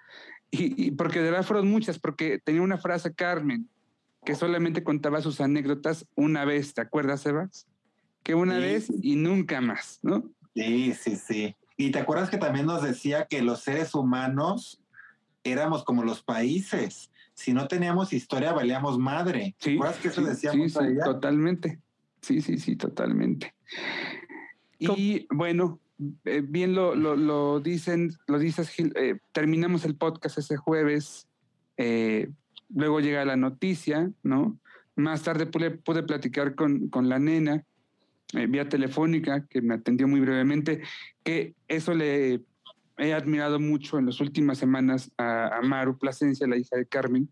Y, 0.50 0.90
porque 0.92 1.20
de 1.20 1.30
verdad 1.30 1.46
fueron 1.46 1.70
muchas, 1.70 1.98
porque 1.98 2.38
tenía 2.38 2.60
una 2.60 2.76
frase 2.76 3.14
Carmen 3.14 3.70
que 4.24 4.34
solamente 4.34 4.84
contaba 4.84 5.22
sus 5.22 5.40
anécdotas 5.40 6.06
una 6.14 6.44
vez, 6.44 6.74
¿te 6.74 6.82
acuerdas, 6.82 7.22
Sebas? 7.22 7.66
Que 8.22 8.34
una 8.34 8.58
vez 8.58 8.92
y 9.02 9.16
nunca 9.16 9.60
más, 9.62 9.98
¿no? 10.02 10.30
Sí, 10.54 10.92
sí, 10.92 11.16
sí. 11.16 11.56
Y 11.78 11.90
te 11.90 11.98
acuerdas 11.98 12.28
que 12.28 12.36
también 12.36 12.66
nos 12.66 12.82
decía 12.82 13.26
que 13.26 13.42
los 13.42 13.62
seres 13.62 13.94
humanos 13.94 14.82
éramos 15.42 15.84
como 15.84 16.04
los 16.04 16.22
países. 16.22 17.10
Si 17.34 17.52
no 17.54 17.66
teníamos 17.66 18.12
historia, 18.12 18.52
valíamos 18.52 18.98
madre. 18.98 19.56
Sí, 19.58 19.70
¿Te 19.70 19.74
acuerdas 19.74 19.98
que 19.98 20.08
eso 20.08 20.22
decíamos 20.22 20.72
sí, 20.72 20.78
sí, 20.78 20.98
Totalmente. 21.02 21.80
Sí, 22.20 22.40
sí, 22.40 22.58
sí, 22.58 22.76
totalmente. 22.76 23.54
Y 24.78 25.26
bueno, 25.30 25.80
bien 25.98 26.74
lo, 26.74 26.94
lo, 26.94 27.60
dicen, 27.60 28.12
lo 28.26 28.38
dices, 28.38 28.68
Gil, 28.70 28.92
eh, 28.96 29.18
terminamos 29.32 29.84
el 29.84 29.94
podcast 29.94 30.38
ese 30.38 30.56
jueves, 30.56 31.28
eh, 31.76 32.30
luego 32.68 33.00
llega 33.00 33.24
la 33.24 33.36
noticia, 33.36 34.10
¿no? 34.22 34.58
Más 34.96 35.22
tarde 35.22 35.46
pude, 35.46 35.70
pude 35.70 36.02
platicar 36.02 36.54
con, 36.54 36.88
con 36.88 37.08
la 37.08 37.18
nena 37.18 37.64
vía 38.48 38.68
telefónica, 38.68 39.46
que 39.46 39.60
me 39.60 39.74
atendió 39.74 40.08
muy 40.08 40.20
brevemente, 40.20 40.80
que 41.22 41.54
eso 41.68 41.92
le 41.92 42.40
he 42.96 43.12
admirado 43.12 43.60
mucho 43.60 43.98
en 43.98 44.06
las 44.06 44.20
últimas 44.20 44.58
semanas 44.58 45.10
a, 45.18 45.58
a 45.58 45.62
Maru 45.62 45.98
Plasencia, 45.98 46.46
la 46.46 46.56
hija 46.56 46.76
de 46.76 46.86
Carmen, 46.86 47.28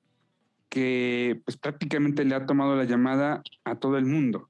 que 0.68 1.40
pues 1.44 1.56
prácticamente 1.56 2.24
le 2.24 2.34
ha 2.34 2.46
tomado 2.46 2.76
la 2.76 2.84
llamada 2.84 3.42
a 3.64 3.76
todo 3.76 3.98
el 3.98 4.06
mundo, 4.06 4.48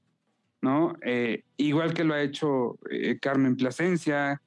¿no? 0.61 0.95
Eh, 1.01 1.43
igual 1.57 1.93
que 1.93 2.03
lo 2.03 2.13
ha 2.13 2.21
hecho 2.21 2.77
eh, 2.89 3.17
Carmen 3.19 3.55
Plasencia, 3.55 4.41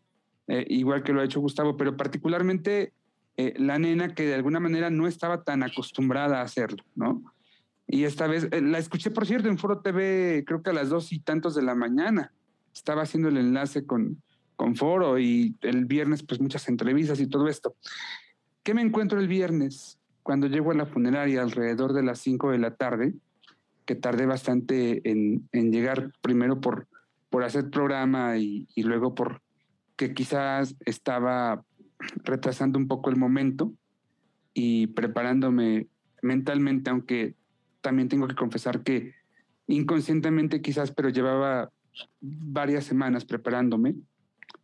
eh, 0.47 0.65
igual 0.69 1.03
que 1.03 1.13
lo 1.13 1.21
ha 1.21 1.25
hecho 1.25 1.41
Gustavo, 1.41 1.77
pero 1.77 1.97
particularmente 1.97 2.93
la 3.37 3.81
nena 3.81 4.15
que 4.15 4.27
de 4.27 4.35
alguna 4.35 4.61
manera 4.61 4.91
no 4.91 5.09
estaba 5.09 5.43
tan 5.43 5.65
acostumbrada 5.65 6.39
a 6.39 6.45
hacerlo, 6.45 6.85
¿no? 6.95 7.21
Y 7.89 8.05
esta 8.05 8.29
vez, 8.29 8.49
la 8.63 8.79
escuché, 8.79 9.11
por 9.11 9.27
cierto, 9.27 9.49
en 9.49 9.59
Foro 9.59 9.81
TV, 9.81 10.45
creo 10.47 10.63
que 10.63 10.71
a 10.71 10.73
las 10.73 10.89
dos 10.89 11.13
y 11.13 11.19
tantos 11.19 11.57
de 11.57 11.63
la 11.63 11.75
mañana. 11.75 12.33
Estaba 12.73 13.03
haciendo 13.03 13.29
el 13.29 13.39
enlace 13.39 13.87
con, 13.87 14.23
con 14.55 14.77
Foro 14.77 15.19
y 15.19 15.57
el 15.63 15.85
viernes, 15.85 16.23
pues 16.23 16.41
muchas 16.41 16.69
entrevistas 16.69 17.19
y 17.19 17.27
todo 17.27 17.49
esto. 17.49 17.75
¿Qué 18.63 18.73
me 18.73 18.83
encuentro 18.83 19.19
el 19.19 19.27
viernes? 19.27 19.99
Cuando 20.23 20.47
llego 20.47 20.71
a 20.71 20.75
la 20.75 20.87
funeraria 20.87 21.43
alrededor 21.43 21.93
de 21.93 22.05
las 22.05 22.21
5 22.21 22.53
de 22.53 22.59
la 22.59 22.77
tarde, 22.77 23.15
que 23.85 23.95
tardé 23.95 24.27
bastante 24.27 25.09
en, 25.11 25.49
llegar 25.53 26.13
primero 26.23 26.61
por, 26.61 26.89
por 27.31 27.45
hacer 27.45 27.71
programa 27.71 28.39
y, 28.39 28.67
luego 28.77 29.15
por 29.15 29.43
que 29.97 30.15
quizás 30.15 30.75
estaba 30.85 31.65
retrasando 32.25 32.79
un 32.79 32.89
poco 32.89 33.11
el 33.11 33.17
momento 33.17 33.73
y 34.53 34.89
preparándome 34.89 35.89
mentalmente, 36.23 36.91
aunque 36.91 37.35
también 37.81 38.09
tengo 38.09 38.27
que 38.27 38.35
confesar 38.35 38.83
que 38.83 39.15
inconscientemente 39.67 40.63
quizás, 40.63 40.91
pero 40.91 41.09
llevaba 41.09 41.71
varias 42.21 42.85
semanas 42.85 43.25
preparándome 43.25 43.95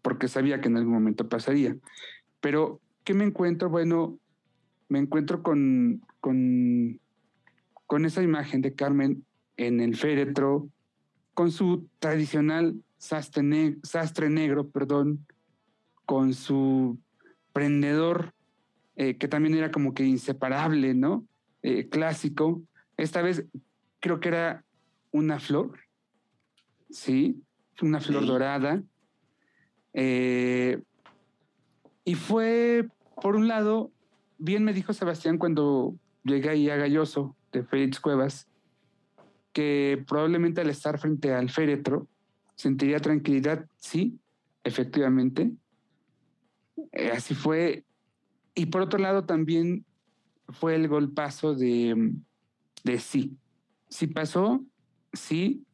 porque 0.02 0.28
sabía 0.28 0.60
que 0.60 0.68
en 0.68 0.76
algún 0.76 0.94
momento 0.94 1.28
pasaría. 1.28 1.76
Pero, 2.40 2.80
¿qué 3.04 3.14
me 3.14 3.24
encuentro? 3.24 3.68
Bueno, 3.68 4.18
me 4.88 4.98
encuentro 4.98 5.42
con, 5.42 6.02
con, 6.20 7.00
con 7.90 8.04
esa 8.04 8.22
imagen 8.22 8.62
de 8.62 8.72
Carmen 8.72 9.26
en 9.56 9.80
el 9.80 9.96
féretro, 9.96 10.70
con 11.34 11.50
su 11.50 11.88
tradicional 11.98 12.80
sastre, 12.98 13.78
sastre 13.82 14.30
negro, 14.30 14.68
perdón, 14.68 15.26
con 16.06 16.32
su 16.32 17.00
prendedor, 17.52 18.32
eh, 18.94 19.16
que 19.16 19.26
también 19.26 19.56
era 19.56 19.72
como 19.72 19.92
que 19.92 20.04
inseparable, 20.04 20.94
¿no? 20.94 21.26
Eh, 21.64 21.88
clásico. 21.88 22.62
Esta 22.96 23.22
vez 23.22 23.44
creo 23.98 24.20
que 24.20 24.28
era 24.28 24.64
una 25.10 25.40
flor, 25.40 25.80
¿sí? 26.90 27.42
Una 27.82 27.98
flor 27.98 28.24
dorada. 28.24 28.84
Eh, 29.94 30.80
y 32.04 32.14
fue, 32.14 32.86
por 33.20 33.34
un 33.34 33.48
lado, 33.48 33.90
bien 34.38 34.62
me 34.62 34.74
dijo 34.74 34.92
Sebastián 34.92 35.38
cuando 35.38 35.96
llegué 36.22 36.50
ahí 36.50 36.70
a 36.70 36.76
Galloso 36.76 37.34
de 37.52 37.62
Félix 37.64 38.00
Cuevas, 38.00 38.48
que 39.52 40.02
probablemente 40.06 40.60
al 40.60 40.70
estar 40.70 40.98
frente 40.98 41.32
al 41.32 41.50
féretro 41.50 42.08
sentiría 42.54 43.00
tranquilidad, 43.00 43.66
sí, 43.76 44.18
efectivamente. 44.64 45.52
Eh, 46.92 47.10
así 47.10 47.34
fue. 47.34 47.84
Y 48.54 48.66
por 48.66 48.82
otro 48.82 48.98
lado 48.98 49.24
también 49.24 49.84
fue 50.48 50.74
el 50.74 50.88
golpazo 50.88 51.54
de, 51.54 52.12
de 52.84 52.98
sí. 52.98 53.36
Sí 53.88 54.06
pasó, 54.06 54.64
sí, 55.12 55.64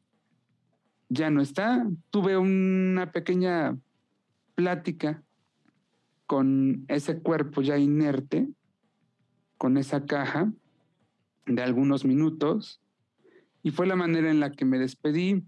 ya 1.08 1.30
no 1.30 1.42
está. 1.42 1.86
Tuve 2.10 2.38
una 2.38 3.12
pequeña 3.12 3.76
plática 4.54 5.22
con 6.26 6.84
ese 6.88 7.20
cuerpo 7.20 7.62
ya 7.62 7.78
inerte, 7.78 8.48
con 9.58 9.76
esa 9.76 10.06
caja 10.06 10.52
de 11.46 11.62
algunos 11.62 12.04
minutos, 12.04 12.80
y 13.62 13.70
fue 13.70 13.86
la 13.86 13.96
manera 13.96 14.30
en 14.30 14.40
la 14.40 14.52
que 14.52 14.64
me 14.64 14.78
despedí. 14.78 15.42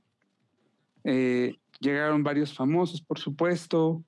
Eh, 1.04 1.56
llegaron 1.80 2.22
varios 2.22 2.54
famosos, 2.54 3.02
por 3.02 3.18
supuesto, 3.18 4.02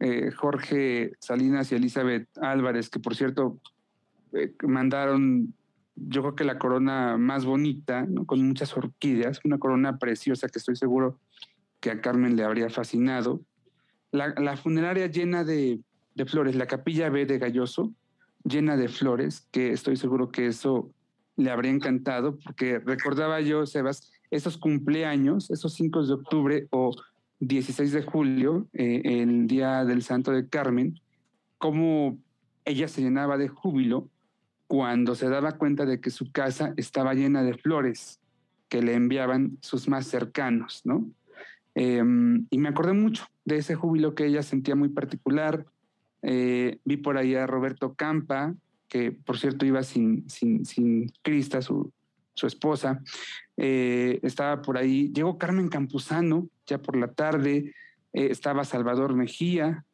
eh, 0.00 0.30
Jorge 0.30 1.12
Salinas 1.20 1.72
y 1.72 1.76
Elizabeth 1.76 2.28
Álvarez, 2.38 2.88
que 2.88 3.00
por 3.00 3.16
cierto 3.16 3.58
eh, 4.32 4.52
mandaron, 4.62 5.54
yo 5.96 6.22
creo 6.22 6.34
que 6.34 6.44
la 6.44 6.58
corona 6.58 7.16
más 7.16 7.44
bonita, 7.44 8.06
con 8.26 8.46
muchas 8.46 8.76
orquídeas, 8.76 9.40
una 9.44 9.58
corona 9.58 9.98
preciosa 9.98 10.48
que 10.48 10.58
estoy 10.58 10.76
seguro 10.76 11.18
que 11.80 11.90
a 11.90 12.00
Carmen 12.00 12.36
le 12.36 12.44
habría 12.44 12.70
fascinado. 12.70 13.40
La, 14.10 14.56
funeraria 14.56 15.06
llena 15.06 15.44
de, 15.44 15.80
de, 16.14 16.26
flores, 16.26 16.56
la 16.56 16.66
capilla 16.66 17.10
B 17.10 17.26
de 17.26 17.38
Galloso, 17.38 17.92
llena 18.42 18.76
de 18.76 18.88
flores, 18.88 19.46
que 19.50 19.70
estoy 19.72 19.96
seguro 19.96 20.30
que 20.30 20.46
eso 20.46 20.92
le 21.38 21.50
habría 21.50 21.70
encantado, 21.70 22.36
porque 22.36 22.80
recordaba 22.80 23.40
yo, 23.40 23.64
Sebas, 23.64 24.12
esos 24.30 24.58
cumpleaños, 24.58 25.50
esos 25.50 25.72
5 25.74 26.06
de 26.06 26.12
octubre 26.12 26.66
o 26.70 26.94
16 27.40 27.92
de 27.92 28.02
julio, 28.02 28.66
eh, 28.72 29.02
el 29.04 29.46
día 29.46 29.84
del 29.84 30.02
Santo 30.02 30.32
de 30.32 30.48
Carmen, 30.48 31.00
cómo 31.56 32.18
ella 32.64 32.88
se 32.88 33.02
llenaba 33.02 33.38
de 33.38 33.48
júbilo 33.48 34.08
cuando 34.66 35.14
se 35.14 35.28
daba 35.28 35.52
cuenta 35.52 35.86
de 35.86 36.00
que 36.00 36.10
su 36.10 36.30
casa 36.32 36.74
estaba 36.76 37.14
llena 37.14 37.42
de 37.42 37.54
flores 37.54 38.20
que 38.68 38.82
le 38.82 38.94
enviaban 38.94 39.58
sus 39.62 39.88
más 39.88 40.06
cercanos, 40.06 40.82
¿no? 40.84 41.08
Em, 41.74 42.46
y 42.50 42.58
me 42.58 42.68
acordé 42.68 42.92
mucho 42.92 43.24
de 43.44 43.58
ese 43.58 43.76
júbilo 43.76 44.14
que 44.16 44.26
ella 44.26 44.42
sentía 44.42 44.74
muy 44.74 44.88
particular. 44.88 45.64
Eh, 46.22 46.80
vi 46.84 46.96
por 46.96 47.16
ahí 47.16 47.36
a 47.36 47.46
Roberto 47.46 47.94
Campa, 47.94 48.54
que 48.88 49.12
por 49.12 49.38
cierto 49.38 49.66
iba 49.66 49.82
sin, 49.82 50.28
sin, 50.28 50.64
sin 50.64 51.12
Crista, 51.22 51.62
su, 51.62 51.92
su 52.34 52.46
esposa. 52.46 53.02
Eh, 53.56 54.18
estaba 54.22 54.62
por 54.62 54.78
ahí, 54.78 55.12
llegó 55.12 55.38
Carmen 55.38 55.68
Campuzano, 55.68 56.48
ya 56.66 56.78
por 56.78 56.96
la 56.96 57.12
tarde, 57.12 57.74
eh, 58.12 58.28
estaba 58.30 58.64
Salvador 58.64 59.14
Mejía. 59.14 59.84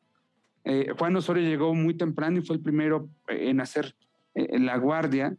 Juan 0.98 1.14
Osorio 1.14 1.46
llegó 1.46 1.74
muy 1.74 1.92
temprano 1.92 2.38
y 2.38 2.40
fue 2.40 2.57
el 2.57 2.62
primero 2.62 3.11
en 3.28 3.61
hacer 3.61 3.94
la 4.35 4.78
guardia. 4.78 5.37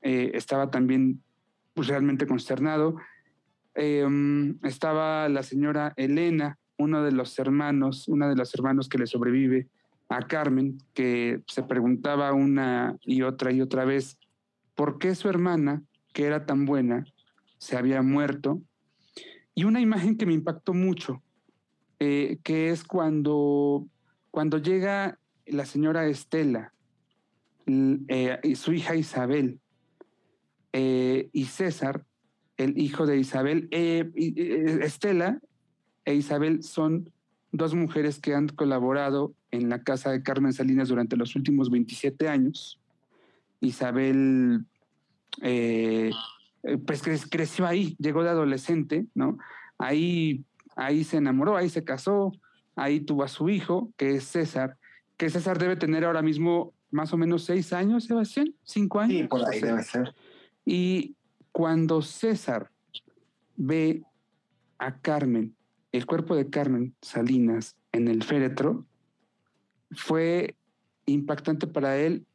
estaba 0.00 0.70
también 0.70 1.20
pues, 1.74 1.88
realmente 1.88 2.26
consternado. 2.26 2.96
Em, 3.80 4.58
estaba 4.64 5.28
la 5.28 5.44
señora 5.44 5.92
Elena, 5.96 6.58
uno 6.78 7.04
de 7.04 7.12
los 7.12 7.38
hermanos, 7.38 8.08
una 8.08 8.28
de 8.28 8.34
los 8.34 8.52
hermanos 8.52 8.88
que 8.88 8.98
le 8.98 9.06
sobrevive 9.06 9.68
a 10.08 10.26
Carmen, 10.26 10.78
que 10.94 11.42
se 11.46 11.62
preguntaba 11.62 12.32
una 12.32 12.96
y 13.02 13.22
otra 13.22 13.52
y 13.52 13.60
otra 13.60 13.84
vez 13.84 14.18
por 14.74 14.98
qué 14.98 15.14
su 15.14 15.28
hermana, 15.28 15.82
que 16.12 16.24
era 16.24 16.46
tan 16.46 16.64
buena, 16.64 17.04
se 17.58 17.76
había 17.76 18.02
muerto. 18.02 18.62
Y 19.54 19.64
una 19.64 19.80
imagen 19.80 20.16
que 20.16 20.24
me 20.24 20.34
impactó 20.34 20.72
mucho, 20.72 21.22
eh, 21.98 22.38
que 22.42 22.70
es 22.70 22.84
cuando, 22.84 23.86
cuando 24.30 24.58
llega 24.58 25.18
la 25.46 25.66
señora 25.66 26.06
Estela 26.06 26.72
eh, 27.66 28.38
y 28.42 28.54
su 28.54 28.72
hija 28.72 28.94
Isabel 28.94 29.60
eh, 30.72 31.28
y 31.32 31.46
César 31.46 32.04
el 32.56 32.78
hijo 32.78 33.06
de 33.06 33.18
Isabel. 33.18 33.68
Estela 33.70 35.40
e 36.04 36.14
Isabel 36.14 36.62
son 36.62 37.12
dos 37.52 37.74
mujeres 37.74 38.18
que 38.18 38.34
han 38.34 38.48
colaborado 38.48 39.34
en 39.50 39.68
la 39.68 39.82
casa 39.82 40.10
de 40.10 40.22
Carmen 40.22 40.52
Salinas 40.52 40.88
durante 40.88 41.16
los 41.16 41.34
últimos 41.36 41.70
27 41.70 42.28
años. 42.28 42.78
Isabel, 43.60 44.64
eh, 45.42 46.10
pues 46.86 47.02
creció 47.30 47.66
ahí, 47.66 47.96
llegó 47.98 48.22
de 48.22 48.30
adolescente, 48.30 49.06
¿no? 49.14 49.38
Ahí, 49.78 50.44
ahí 50.76 51.04
se 51.04 51.16
enamoró, 51.16 51.56
ahí 51.56 51.68
se 51.68 51.84
casó, 51.84 52.32
ahí 52.76 53.00
tuvo 53.00 53.24
a 53.24 53.28
su 53.28 53.48
hijo, 53.48 53.90
que 53.96 54.16
es 54.16 54.24
César, 54.24 54.76
que 55.16 55.30
César 55.30 55.58
debe 55.58 55.76
tener 55.76 56.04
ahora 56.04 56.22
mismo 56.22 56.72
más 56.90 57.12
o 57.12 57.16
menos 57.16 57.44
seis 57.44 57.72
años, 57.72 58.04
Sebastián, 58.04 58.54
cinco 58.62 59.00
años. 59.00 59.22
Sí, 59.22 59.28
por 59.28 59.44
ahí 59.44 59.60
debe 59.60 59.82
ser. 59.82 60.14
Y 60.64 61.14
cuando 61.52 62.02
César 62.02 62.70
ve 63.56 64.02
a 64.78 64.98
Carmen, 65.00 65.54
el 65.92 66.06
cuerpo 66.06 66.36
de 66.36 66.50
Carmen 66.50 66.94
Salinas 67.00 67.76
en 67.92 68.08
el 68.08 68.22
féretro, 68.22 68.86
fue 69.92 70.56
impactante 71.06 71.66
para 71.66 71.96
él 71.96 72.26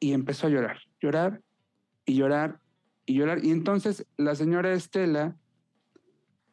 y 0.00 0.12
empezó 0.12 0.46
a 0.46 0.50
llorar, 0.50 0.78
llorar 1.00 1.40
y 2.04 2.14
llorar 2.14 2.60
y 3.06 3.14
llorar. 3.14 3.44
Y 3.44 3.50
entonces 3.50 4.06
la 4.16 4.34
señora 4.34 4.72
Estela 4.72 5.36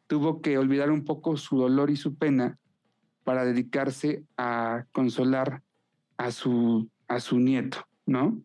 tuvo 0.07 0.41
que 0.41 0.57
olvidar 0.57 0.91
un 0.91 1.05
poco 1.05 1.38
su 1.38 1.57
dolor 1.57 1.89
y 1.89 1.95
su 1.95 2.15
pena 2.15 2.59
para 3.23 3.45
dedicarse 3.45 4.23
a 4.38 4.86
consolar 4.91 5.63
a 6.17 6.31
su, 6.31 6.89
a 7.07 7.19
su 7.19 7.39
nieto, 7.39 7.88
¿no? 8.05 8.41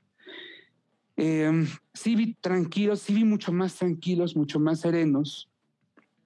Em, 1.16 1.66
sí 1.92 2.14
vi 2.14 2.34
tranquilos, 2.34 3.00
sí 3.00 3.12
vi 3.12 3.24
mucho 3.24 3.52
más 3.52 3.74
tranquilos, 3.74 4.36
mucho 4.36 4.60
más 4.60 4.80
serenos. 4.80 5.50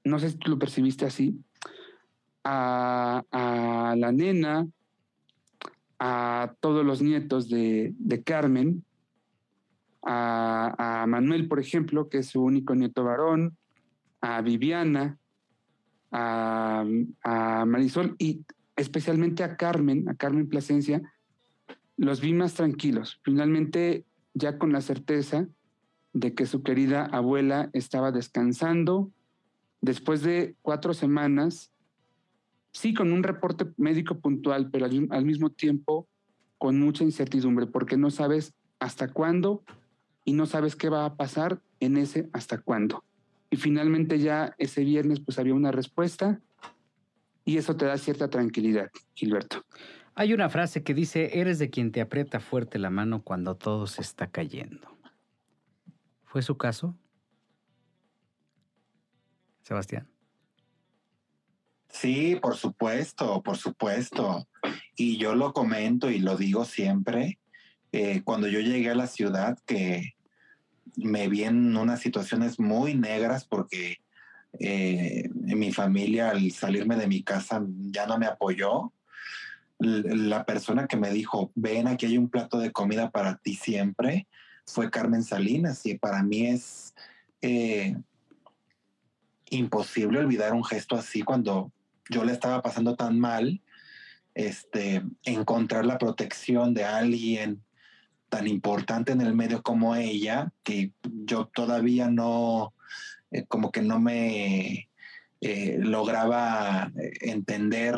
No 0.04 0.18
sé 0.18 0.30
si 0.30 0.36
tú 0.36 0.50
lo 0.50 0.58
percibiste 0.58 1.04
así. 1.04 1.38
A, 2.44 3.22
la 3.96 4.12
nena, 4.12 4.66
a 5.98 6.54
todos 6.60 6.84
los 6.84 7.02
nietos 7.02 7.48
de, 7.48 7.94
de 7.98 8.22
Carmen, 8.22 8.84
a, 10.02 11.02
a, 11.02 11.06
Manuel, 11.06 11.46
por 11.46 11.60
ejemplo, 11.60 12.08
que 12.08 12.18
es 12.18 12.26
su 12.28 12.42
único 12.42 12.74
nieto 12.74 13.04
varón, 13.04 13.56
a 14.20 14.40
Viviana, 14.40 15.18
a, 16.10 16.84
a 17.22 17.64
Marisol 17.64 18.16
y 18.18 18.44
especialmente 18.76 19.44
a 19.44 19.56
Carmen, 19.56 20.08
a 20.08 20.14
Carmen 20.14 20.48
Plasencia, 20.48 21.02
los 21.96 22.20
vi 22.20 22.32
más 22.32 22.54
tranquilos. 22.54 23.20
Finalmente, 23.22 24.04
ya 24.34 24.58
con 24.58 24.72
la 24.72 24.80
certeza 24.80 25.46
de 26.12 26.34
que 26.34 26.46
su 26.46 26.62
querida 26.62 27.06
abuela 27.06 27.70
estaba 27.72 28.12
descansando, 28.12 29.10
después 29.82 30.22
de 30.22 30.56
cuatro 30.62 30.94
semanas, 30.94 31.70
sí 32.72 32.94
con 32.94 33.12
un 33.12 33.22
reporte 33.22 33.66
médico 33.76 34.18
puntual, 34.18 34.70
pero 34.70 34.86
al, 34.86 35.24
mismo 35.24 35.50
tiempo 35.50 36.08
con 36.56 36.80
mucha 36.80 37.04
incertidumbre, 37.04 37.66
porque 37.66 37.98
no 37.98 38.10
sabes 38.10 38.54
hasta 38.78 39.08
cuándo 39.08 39.62
y 40.24 40.32
no 40.32 40.46
sabes 40.46 40.76
qué 40.76 40.88
va 40.88 41.04
a 41.04 41.16
pasar 41.16 41.60
en 41.80 41.96
ese 41.98 42.30
hasta 42.32 42.58
cuándo. 42.58 43.04
Y 43.50 43.56
finalmente 43.56 44.18
ya 44.18 44.54
ese 44.56 44.84
viernes 44.84 45.20
pues 45.20 45.38
había 45.38 45.54
una 45.54 45.72
respuesta 45.72 46.40
y 47.44 47.58
eso 47.58 47.76
te 47.76 47.84
da 47.84 47.98
cierta 47.98 48.30
tranquilidad, 48.30 48.90
Gilberto. 49.14 49.64
Hay 50.14 50.32
una 50.32 50.48
frase 50.48 50.84
que 50.84 50.94
dice, 50.94 51.40
eres 51.40 51.58
de 51.58 51.70
quien 51.70 51.90
te 51.90 52.00
aprieta 52.00 52.38
fuerte 52.38 52.78
la 52.78 52.90
mano 52.90 53.22
cuando 53.22 53.56
todo 53.56 53.86
se 53.86 54.02
está 54.02 54.28
cayendo. 54.28 54.96
¿Fue 56.24 56.42
su 56.42 56.56
caso? 56.56 56.96
Sebastián. 59.62 60.08
Sí, 61.88 62.36
por 62.40 62.56
supuesto, 62.56 63.42
por 63.42 63.58
supuesto. 63.58 64.48
Y 64.96 65.18
yo 65.18 65.34
lo 65.34 65.52
comento 65.52 66.10
y 66.10 66.18
lo 66.18 66.36
digo 66.36 66.64
siempre. 66.64 67.38
Eh, 67.92 68.22
cuando 68.24 68.48
yo 68.48 68.60
llegué 68.60 68.90
a 68.90 68.94
la 68.94 69.06
ciudad, 69.06 69.58
que 69.66 70.14
me 70.96 71.28
vi 71.28 71.44
en 71.44 71.76
unas 71.76 72.00
situaciones 72.00 72.58
muy 72.58 72.94
negras 72.94 73.44
porque 73.44 73.98
eh, 74.58 75.28
mi 75.32 75.72
familia 75.72 76.30
al 76.30 76.50
salirme 76.52 76.96
de 76.96 77.06
mi 77.06 77.22
casa 77.22 77.62
ya 77.90 78.06
no 78.06 78.18
me 78.18 78.26
apoyó. 78.26 78.92
La 79.78 80.44
persona 80.44 80.86
que 80.86 80.96
me 80.96 81.10
dijo, 81.10 81.50
ven, 81.54 81.88
aquí 81.88 82.06
hay 82.06 82.16
un 82.16 82.30
plato 82.30 82.58
de 82.58 82.72
comida 82.72 83.10
para 83.10 83.36
ti 83.38 83.54
siempre, 83.54 84.28
fue 84.64 84.90
Carmen 84.90 85.24
Salinas 85.24 85.84
y 85.86 85.98
para 85.98 86.22
mí 86.22 86.46
es 86.46 86.94
eh, 87.40 87.96
imposible 89.52 90.18
olvidar 90.18 90.52
un 90.52 90.64
gesto 90.64 90.96
así 90.96 91.22
cuando 91.22 91.72
yo 92.08 92.24
le 92.24 92.32
estaba 92.32 92.62
pasando 92.62 92.96
tan 92.96 93.18
mal, 93.18 93.60
este, 94.34 95.02
encontrar 95.24 95.84
la 95.84 95.98
protección 95.98 96.74
de 96.74 96.84
alguien 96.84 97.62
tan 98.28 98.46
importante 98.48 99.12
en 99.12 99.20
el 99.20 99.34
medio 99.34 99.62
como 99.62 99.94
ella, 99.94 100.52
que 100.62 100.92
yo 101.02 101.46
todavía 101.46 102.08
no, 102.08 102.72
eh, 103.30 103.44
como 103.46 103.70
que 103.70 103.82
no 103.82 104.00
me 104.00 104.88
eh, 105.42 105.78
lograba 105.78 106.90
entender 107.20 107.96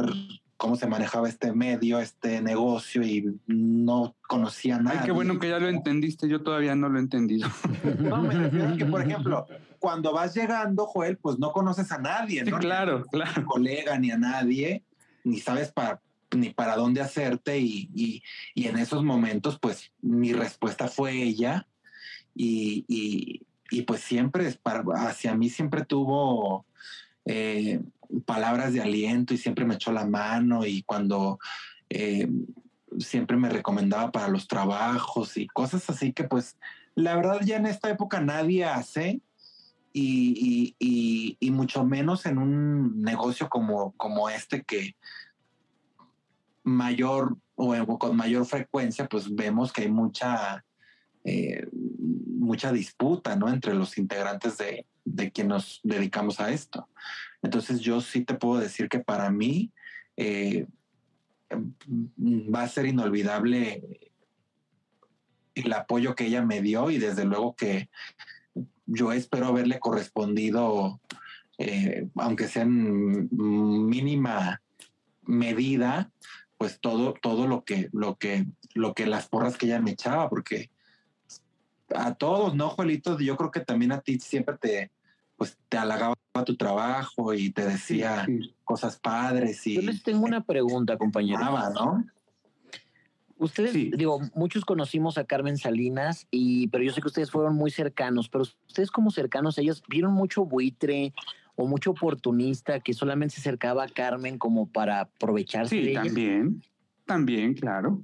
cómo 0.56 0.76
se 0.76 0.86
manejaba 0.86 1.28
este 1.28 1.52
medio, 1.52 1.98
este 2.00 2.40
negocio 2.40 3.02
y 3.02 3.38
no 3.46 4.16
conocía 4.26 4.78
nada. 4.78 5.00
Ay, 5.00 5.06
qué 5.06 5.12
bueno 5.12 5.38
que 5.38 5.50
ya 5.50 5.58
lo 5.58 5.68
entendiste, 5.68 6.28
yo 6.28 6.42
todavía 6.42 6.74
no 6.74 6.88
lo 6.88 6.98
he 6.98 7.02
entendido. 7.02 7.48
no, 7.98 8.22
me 8.22 8.34
refiero 8.34 8.76
que, 8.76 8.86
por 8.86 9.02
ejemplo, 9.06 9.46
cuando 9.84 10.14
vas 10.14 10.34
llegando, 10.34 10.86
Joel, 10.86 11.18
pues 11.18 11.38
no 11.38 11.52
conoces 11.52 11.92
a 11.92 11.98
nadie, 11.98 12.42
¿no? 12.42 12.56
Sí, 12.56 12.62
claro, 12.62 13.00
ni 13.00 13.04
a 13.04 13.10
claro. 13.10 13.46
colega, 13.46 13.98
ni 13.98 14.10
a 14.10 14.16
nadie, 14.16 14.82
ni 15.24 15.40
sabes 15.40 15.70
para 15.72 16.00
ni 16.34 16.48
para 16.50 16.74
dónde 16.74 17.02
hacerte 17.02 17.58
y, 17.58 17.90
y, 17.94 18.22
y, 18.54 18.66
en 18.66 18.78
esos 18.78 19.04
momentos 19.04 19.58
pues 19.60 19.92
mi 20.00 20.32
respuesta 20.32 20.88
fue 20.88 21.12
ella 21.12 21.68
y, 22.34 22.86
y, 22.88 23.46
y 23.70 23.82
pues 23.82 24.00
siempre 24.00 24.50
para, 24.62 24.82
hacia 25.06 25.34
mí 25.36 25.50
siempre 25.50 25.84
tuvo 25.84 26.64
eh, 27.26 27.80
palabras 28.24 28.72
de 28.72 28.80
aliento 28.80 29.34
y 29.34 29.36
siempre 29.36 29.66
me 29.66 29.74
echó 29.74 29.92
la 29.92 30.06
mano 30.06 30.64
y 30.64 30.82
cuando 30.82 31.38
eh, 31.90 32.28
siempre 32.98 33.36
me 33.36 33.50
recomendaba 33.50 34.10
para 34.10 34.28
los 34.28 34.48
trabajos 34.48 35.36
y 35.36 35.46
cosas 35.46 35.88
así 35.90 36.14
que 36.14 36.24
pues 36.24 36.56
la 36.96 37.14
verdad 37.14 37.42
ya 37.44 37.58
en 37.58 37.66
esta 37.66 37.90
época 37.90 38.20
nadie 38.20 38.64
hace 38.64 39.20
y, 39.96 40.74
y, 40.80 41.36
y, 41.38 41.50
mucho 41.52 41.84
menos 41.84 42.26
en 42.26 42.38
un 42.38 43.00
negocio 43.00 43.48
como, 43.48 43.92
como 43.92 44.28
este 44.28 44.64
que 44.64 44.96
mayor 46.64 47.36
o 47.54 47.98
con 47.98 48.16
mayor 48.16 48.44
frecuencia, 48.44 49.06
pues 49.06 49.32
vemos 49.32 49.72
que 49.72 49.82
hay 49.82 49.90
mucha, 49.90 50.64
eh, 51.22 51.68
mucha 51.72 52.72
disputa 52.72 53.36
¿no? 53.36 53.48
entre 53.48 53.72
los 53.72 53.96
integrantes 53.96 54.58
de, 54.58 54.84
de 55.04 55.30
quien 55.30 55.46
nos 55.46 55.80
dedicamos 55.84 56.40
a 56.40 56.50
esto. 56.50 56.88
Entonces 57.40 57.78
yo 57.78 58.00
sí 58.00 58.24
te 58.24 58.34
puedo 58.34 58.60
decir 58.60 58.88
que 58.88 58.98
para 58.98 59.30
mí 59.30 59.70
eh, 60.16 60.66
va 61.48 62.62
a 62.62 62.68
ser 62.68 62.86
inolvidable 62.86 64.10
el 65.54 65.72
apoyo 65.72 66.16
que 66.16 66.26
ella 66.26 66.42
me 66.42 66.60
dio 66.62 66.90
y 66.90 66.98
desde 66.98 67.24
luego 67.24 67.54
que 67.54 67.88
yo 68.86 69.12
espero 69.12 69.46
haberle 69.46 69.78
correspondido, 69.78 71.00
eh, 71.58 72.08
aunque 72.16 72.48
sea 72.48 72.62
en 72.62 73.28
mínima 73.30 74.60
medida, 75.22 76.10
pues 76.58 76.80
todo, 76.80 77.14
todo 77.14 77.46
lo 77.46 77.64
que, 77.64 77.88
lo 77.92 78.16
que, 78.16 78.46
lo 78.74 78.94
que 78.94 79.06
las 79.06 79.28
porras 79.28 79.56
que 79.56 79.66
ella 79.66 79.80
me 79.80 79.92
echaba, 79.92 80.28
porque 80.28 80.70
a 81.94 82.14
todos, 82.14 82.54
¿no, 82.54 82.70
Juelito? 82.70 83.18
Yo 83.18 83.36
creo 83.36 83.50
que 83.50 83.60
también 83.60 83.92
a 83.92 84.00
ti 84.00 84.18
siempre 84.18 84.56
te, 84.58 84.90
pues 85.36 85.56
te 85.68 85.76
halagaba 85.76 86.16
tu 86.44 86.56
trabajo 86.56 87.34
y 87.34 87.50
te 87.50 87.64
decía 87.64 88.24
sí, 88.26 88.38
sí. 88.42 88.54
cosas 88.64 88.96
padres. 88.96 89.66
Y, 89.66 89.74
Yo 89.74 89.82
les 89.82 90.02
tengo 90.02 90.24
una 90.24 90.42
pregunta, 90.42 90.96
compañero. 90.96 91.40
¿no? 91.74 92.04
Ustedes, 93.44 93.72
sí. 93.72 93.90
digo, 93.94 94.20
muchos 94.34 94.64
conocimos 94.64 95.18
a 95.18 95.24
Carmen 95.24 95.58
Salinas, 95.58 96.26
y, 96.30 96.68
pero 96.68 96.82
yo 96.82 96.92
sé 96.92 97.02
que 97.02 97.08
ustedes 97.08 97.30
fueron 97.30 97.54
muy 97.54 97.70
cercanos, 97.70 98.28
pero 98.30 98.42
ustedes 98.42 98.90
como 98.90 99.10
cercanos, 99.10 99.58
ellos 99.58 99.82
vieron 99.86 100.14
mucho 100.14 100.46
buitre 100.46 101.12
o 101.56 101.66
mucho 101.66 101.90
oportunista 101.90 102.80
que 102.80 102.94
solamente 102.94 103.34
se 103.34 103.42
acercaba 103.42 103.84
a 103.84 103.88
Carmen 103.88 104.38
como 104.38 104.66
para 104.66 105.00
aprovecharse 105.00 105.76
sí, 105.76 105.82
de 105.82 105.90
ella. 105.90 106.02
también, 106.04 106.62
también, 107.04 107.54
claro. 107.54 108.02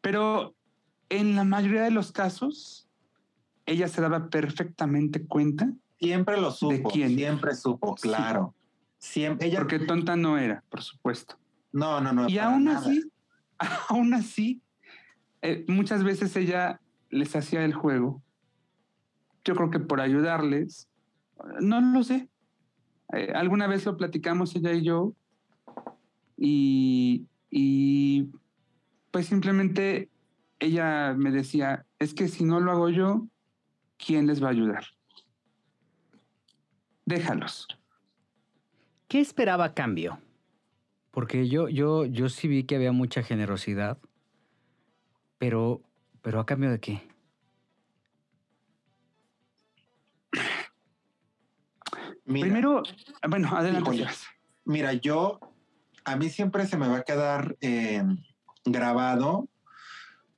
Pero 0.00 0.54
en 1.08 1.34
la 1.34 1.42
mayoría 1.42 1.82
de 1.82 1.90
los 1.90 2.12
casos, 2.12 2.88
ella 3.66 3.88
se 3.88 4.00
daba 4.00 4.30
perfectamente 4.30 5.26
cuenta. 5.26 5.72
Siempre 5.98 6.40
lo 6.40 6.52
supo. 6.52 6.72
¿De 6.72 6.82
quién? 6.84 7.16
Siempre 7.16 7.54
supo, 7.54 7.94
claro. 7.96 8.54
Sí. 8.98 9.12
Siempre, 9.12 9.48
ella, 9.48 9.58
Porque 9.58 9.80
tonta 9.80 10.14
no 10.14 10.38
era, 10.38 10.62
por 10.70 10.80
supuesto. 10.80 11.36
No, 11.72 12.00
no, 12.00 12.12
no. 12.12 12.28
Y 12.28 12.38
aún 12.38 12.64
nada. 12.64 12.78
así, 12.78 13.02
aún 13.88 14.14
así, 14.14 14.62
eh, 15.42 15.64
muchas 15.68 16.04
veces 16.04 16.34
ella 16.36 16.80
les 17.10 17.34
hacía 17.36 17.64
el 17.64 17.74
juego. 17.74 18.22
Yo 19.44 19.54
creo 19.54 19.70
que 19.70 19.80
por 19.80 20.00
ayudarles, 20.00 20.88
no 21.60 21.80
lo 21.80 22.02
sé. 22.04 22.28
Eh, 23.12 23.32
alguna 23.34 23.66
vez 23.66 23.84
lo 23.84 23.96
platicamos 23.96 24.54
ella 24.56 24.72
y 24.72 24.82
yo 24.82 25.14
y, 26.36 27.26
y 27.50 28.30
pues 29.10 29.26
simplemente 29.26 30.08
ella 30.58 31.14
me 31.14 31.30
decía, 31.30 31.84
es 31.98 32.14
que 32.14 32.28
si 32.28 32.44
no 32.44 32.60
lo 32.60 32.72
hago 32.72 32.88
yo, 32.88 33.26
¿quién 33.98 34.26
les 34.26 34.42
va 34.42 34.48
a 34.48 34.52
ayudar? 34.52 34.84
Déjalos. 37.04 37.66
¿Qué 39.08 39.20
esperaba 39.20 39.74
cambio? 39.74 40.18
Porque 41.12 41.46
yo, 41.46 41.68
yo, 41.68 42.06
yo 42.06 42.28
sí 42.28 42.48
vi 42.48 42.64
que 42.64 42.74
había 42.74 42.90
mucha 42.90 43.22
generosidad, 43.22 43.98
pero, 45.38 45.82
pero 46.22 46.40
a 46.40 46.46
cambio 46.46 46.70
de 46.70 46.80
qué? 46.80 47.02
Mira, 52.24 52.46
Primero, 52.46 52.82
bueno, 53.28 53.48
adelante. 53.54 53.94
Híjole, 53.94 54.10
mira, 54.64 54.94
yo, 54.94 55.38
a 56.04 56.16
mí 56.16 56.30
siempre 56.30 56.66
se 56.66 56.78
me 56.78 56.88
va 56.88 56.98
a 56.98 57.02
quedar 57.02 57.56
eh, 57.60 58.02
grabado 58.64 59.48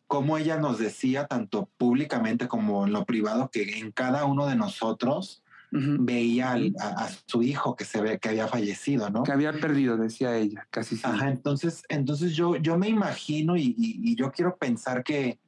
como 0.08 0.38
ella 0.38 0.58
nos 0.58 0.78
decía, 0.78 1.26
tanto 1.26 1.70
públicamente 1.76 2.48
como 2.48 2.86
en 2.86 2.92
lo 2.92 3.04
privado, 3.04 3.50
que 3.50 3.78
en 3.78 3.92
cada 3.92 4.24
uno 4.24 4.46
de 4.46 4.56
nosotros 4.56 5.43
veía 5.76 6.56
a, 6.78 7.10
su 7.26 7.42
hijo 7.42 7.74
que 7.74 7.84
se 7.84 8.00
ve 8.00 8.20
que 8.20 8.28
había 8.28 8.46
fallecido, 8.46 9.10
¿no? 9.10 9.24
Que 9.24 9.32
había 9.32 9.52
perdido, 9.52 9.96
decía 9.96 10.36
ella, 10.36 10.68
casi 10.70 10.96
sí. 10.96 11.02
Ajá, 11.04 11.28
entonces, 11.28 11.82
entonces 11.88 12.36
yo, 12.36 12.56
yo 12.56 12.78
me 12.78 12.88
imagino 12.88 13.56
y, 13.56 14.14
yo 14.14 14.30
quiero 14.30 14.56
pensar 14.56 15.02
que 15.02 15.40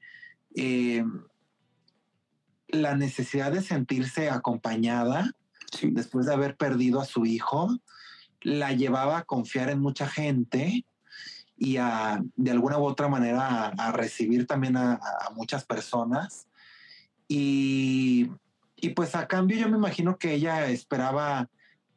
eh, 0.56 1.04
la 2.68 2.96
necesidad 2.96 3.52
de 3.52 3.62
sentirse 3.62 4.28
acompañada 4.28 5.30
después 5.82 6.26
de 6.26 6.34
haber 6.34 6.56
perdido 6.56 7.00
a 7.00 7.04
su 7.04 7.24
hijo 7.24 7.78
la 8.42 8.72
llevaba 8.72 9.18
a 9.18 9.24
confiar 9.24 9.70
en 9.70 9.80
mucha 9.80 10.08
gente 10.08 10.84
y 11.56 11.76
a, 11.76 12.20
de 12.34 12.50
alguna 12.50 12.78
u 12.78 12.84
otra 12.84 13.08
manera, 13.08 13.68
a, 13.68 13.92
recibir 13.92 14.46
también 14.46 14.76
a, 14.76 15.00
muchas 15.34 15.64
personas. 15.64 16.46
Y, 17.28 18.28
y, 18.86 18.90
pues 18.90 19.14
a 19.14 19.26
cambio 19.26 19.58
yo 19.58 19.68
me 19.68 19.76
imagino 19.76 20.18
que 20.18 20.34
ella 20.34 20.68
esperaba 20.68 21.48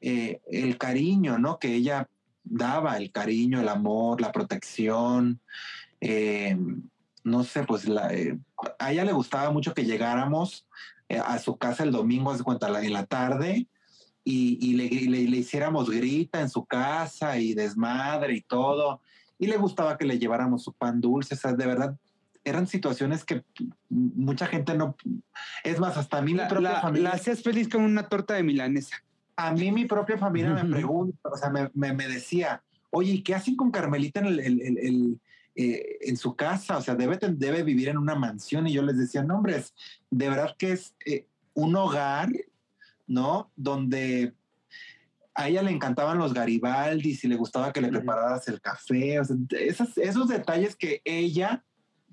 eh, 0.02 0.42
el 0.52 0.78
cariño, 0.78 1.38
¿no? 1.38 1.60
Que 1.60 1.76
ella 1.76 2.10
daba 2.44 2.98
el 2.98 3.12
cariño, 3.12 3.60
el 3.60 3.70
amor, 3.70 4.22
la 4.22 4.32
protección. 4.32 5.40
Eh, 6.02 6.58
no 7.24 7.44
sé, 7.44 7.64
pues 7.64 7.86
eh, 7.88 8.38
a 8.80 8.92
ella 8.92 9.06
le 9.06 9.14
gustaba 9.14 9.52
mucho 9.52 9.74
que 9.74 9.86
llegáramos 9.86 10.66
a 11.26 11.40
su 11.40 11.58
casa 11.58 11.84
el 11.84 11.92
domingo, 11.92 12.32
hace 12.32 12.44
cuenta, 12.44 12.68
en 12.84 12.94
la 12.94 13.06
tarde, 13.06 13.68
y, 14.24 14.74
le, 14.74 14.90
le, 14.90 15.38
hiciéramos 15.38 15.90
grita 15.90 16.40
en 16.40 16.50
su 16.50 16.66
casa 16.66 17.40
y 17.40 17.56
desmadre 17.56 18.36
y 18.36 18.42
todo 18.42 19.02
y 19.40 19.48
le 19.48 19.58
gustaba 19.58 19.98
que 19.98 20.06
le 20.06 20.20
lleváramos 20.20 20.64
su 20.64 20.74
pan 20.74 21.00
dulce, 21.00 21.34
o 21.34 21.38
sea, 21.38 21.54
de 21.54 21.66
verdad 21.66 21.98
eran 22.44 22.68
situaciones 22.68 23.24
que 23.24 23.44
mucha 23.90 24.48
gente 24.48 24.76
no 24.76 24.96
es 25.64 25.80
más 25.80 25.98
hasta 25.98 26.18
a 26.18 26.22
mí 26.22 26.34
la, 26.34 26.44
mi 26.46 26.50
propia 26.50 26.82
familia 26.82 27.10
la 27.10 27.16
hacías 27.16 27.42
feliz 27.42 27.68
con 27.70 27.82
una 27.82 28.08
torta 28.08 28.34
de 28.34 28.44
milanesa. 28.44 29.04
A 29.36 29.54
mí 29.54 29.72
mi 29.72 29.86
propia 29.86 30.18
familia 30.18 30.54
me 30.54 30.70
pregunta, 30.70 31.30
o 31.30 31.38
sea, 31.38 31.50
me, 31.50 31.70
me, 31.74 32.08
decía, 32.08 32.62
oye, 32.90 33.14
¿y 33.14 33.24
qué 33.24 33.36
hacen 33.36 33.56
con 33.56 33.72
Carmelita 33.72 34.20
en 34.20 34.26
el, 34.26 34.40
el, 34.40 35.20
eh, 35.56 35.98
en 36.02 36.18
su 36.18 36.36
casa? 36.36 36.78
O 36.78 36.82
sea, 36.82 36.96
debe, 36.96 37.18
debe 37.22 37.64
vivir 37.64 37.88
en 37.88 37.98
una 37.98 38.16
mansión. 38.16 38.68
Y 38.68 38.74
yo 38.74 38.82
les 38.82 38.98
decía, 38.98 39.24
no, 39.24 39.38
hombre, 39.38 39.58
es, 39.58 39.74
de 40.12 40.30
verdad 40.30 40.56
que 40.58 40.74
es 40.74 40.94
eh, 41.06 41.26
un 41.54 41.74
hogar, 41.78 42.30
¿no? 43.08 43.50
Donde 43.56 44.34
a 45.40 45.48
ella 45.48 45.62
le 45.62 45.72
encantaban 45.72 46.18
los 46.18 46.34
Garibaldi, 46.34 47.18
y 47.22 47.28
le 47.28 47.38
gustaba 47.38 47.72
que 47.72 47.80
le 47.80 47.88
prepararas 47.88 48.48
el 48.50 48.60
café, 48.60 49.22
o 49.22 49.24
sea, 49.24 49.38
esos, 49.56 50.28
detalles 50.28 50.76
que 50.76 51.02
ella, 51.06 51.64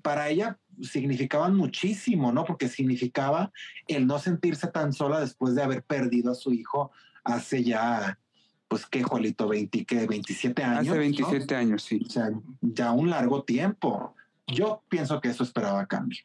para 0.01 0.29
ella 0.29 0.59
significaban 0.81 1.55
muchísimo, 1.55 2.31
¿no? 2.31 2.45
Porque 2.45 2.67
significaba 2.67 3.51
el 3.87 4.05
no 4.07 4.19
sentirse 4.19 4.67
tan 4.67 4.93
sola 4.93 5.19
después 5.19 5.55
de 5.55 5.63
haber 5.63 5.83
perdido 5.83 6.31
a 6.31 6.35
su 6.35 6.53
hijo 6.53 6.91
hace 7.23 7.63
ya, 7.63 8.19
pues 8.67 8.85
qué, 8.85 9.03
Juanito, 9.03 9.47
20, 9.47 9.85
¿qué? 9.85 10.07
27 10.07 10.63
años. 10.63 10.87
Hace 10.87 10.99
27 10.99 11.55
años, 11.55 11.83
sí. 11.83 12.01
O 12.05 12.09
sea, 12.09 12.29
ya 12.61 12.91
un 12.91 13.09
largo 13.09 13.43
tiempo. 13.43 14.15
Yo 14.47 14.83
pienso 14.89 15.19
que 15.19 15.29
eso 15.29 15.43
esperaba 15.43 15.85
cambio. 15.87 16.19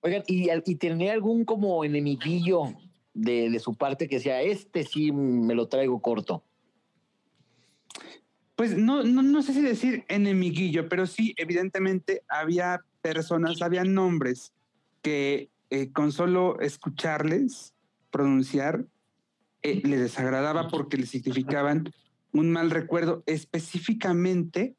Oigan, 0.00 0.22
¿y, 0.26 0.48
y 0.64 0.74
tenía 0.76 1.12
algún 1.12 1.44
como 1.44 1.84
enemiguillo 1.84 2.74
de, 3.14 3.58
su 3.58 3.74
parte 3.74 4.08
que 4.08 4.16
decía, 4.16 4.40
este 4.42 4.84
sí 4.84 5.12
me 5.12 5.54
lo 5.54 5.68
traigo 5.68 6.00
corto? 6.00 6.44
Pues 8.54 8.76
no, 8.76 9.02
no, 9.04 9.42
sé 9.42 9.52
si 9.52 9.60
decir 9.60 10.04
enemiguillo, 10.08 10.88
pero 10.88 11.06
sí, 11.06 11.34
evidentemente 11.36 12.22
había 12.28 12.80
personas, 13.00 13.62
había 13.62 13.84
nombres 13.84 14.52
que 15.02 15.50
eh, 15.70 15.92
con 15.92 16.12
solo 16.12 16.60
escucharles 16.60 17.74
pronunciar 18.10 18.86
eh, 19.62 19.82
le 19.84 19.98
desagradaba 19.98 20.68
porque 20.68 20.96
le 20.96 21.06
significaban 21.06 21.92
un 22.32 22.50
mal 22.50 22.70
recuerdo, 22.70 23.22
específicamente 23.26 24.76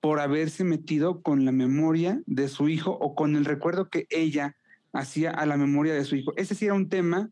por 0.00 0.20
haberse 0.20 0.64
metido 0.64 1.22
con 1.22 1.44
la 1.44 1.52
memoria 1.52 2.20
de 2.26 2.48
su 2.48 2.68
hijo 2.68 2.92
o 2.92 3.14
con 3.14 3.34
el 3.34 3.44
recuerdo 3.44 3.88
que 3.88 4.06
ella 4.10 4.54
hacía 4.92 5.30
a 5.30 5.46
la 5.46 5.56
memoria 5.56 5.94
de 5.94 6.04
su 6.04 6.16
hijo. 6.16 6.32
Ese 6.36 6.54
sí 6.54 6.66
era 6.66 6.74
un 6.74 6.88
tema 6.88 7.30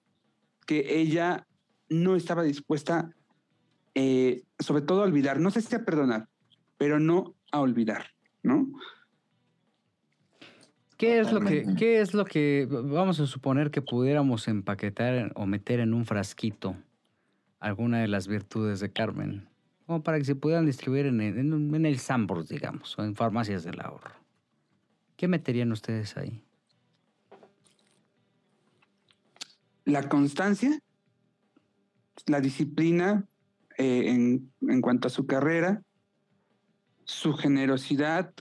que 0.66 1.00
ella 1.00 1.46
no 1.88 2.16
estaba 2.16 2.42
dispuesta, 2.42 3.10
eh, 3.94 4.42
sobre 4.58 4.82
todo 4.82 5.02
a 5.02 5.04
olvidar, 5.04 5.38
no 5.40 5.50
sé 5.50 5.60
si 5.60 5.74
a 5.74 5.84
perdonar, 5.84 6.28
pero 6.78 6.98
no 6.98 7.34
a 7.52 7.60
olvidar, 7.60 8.06
¿no? 8.42 8.66
¿Qué 11.04 11.20
es, 11.20 11.32
lo 11.32 11.40
que, 11.40 11.66
¿Qué 11.76 12.00
es 12.00 12.14
lo 12.14 12.24
que 12.24 12.66
vamos 12.70 13.20
a 13.20 13.26
suponer 13.26 13.70
que 13.70 13.82
pudiéramos 13.82 14.48
empaquetar 14.48 15.32
o 15.34 15.44
meter 15.44 15.80
en 15.80 15.92
un 15.92 16.06
frasquito 16.06 16.76
alguna 17.60 18.00
de 18.00 18.08
las 18.08 18.26
virtudes 18.26 18.80
de 18.80 18.90
Carmen? 18.90 19.46
Como 19.86 20.02
para 20.02 20.18
que 20.18 20.24
se 20.24 20.34
puedan 20.34 20.64
distribuir 20.64 21.06
en 21.06 21.20
el, 21.20 21.38
en, 21.38 21.86
el 21.86 21.98
Sambors, 21.98 22.48
digamos, 22.48 22.98
o 22.98 23.04
en 23.04 23.14
farmacias 23.14 23.64
del 23.64 23.80
ahorro. 23.80 24.12
¿Qué 25.16 25.28
meterían 25.28 25.72
ustedes 25.72 26.16
ahí? 26.16 26.42
la 29.84 30.08
constancia, 30.08 30.78
la 32.26 32.40
disciplina 32.40 33.26
eh, 33.76 34.08
en, 34.08 34.80
cuanto 34.80 35.08
a 35.08 35.10
su 35.10 35.26
carrera, 35.26 35.82
su 37.04 37.34
generosidad 37.34 38.32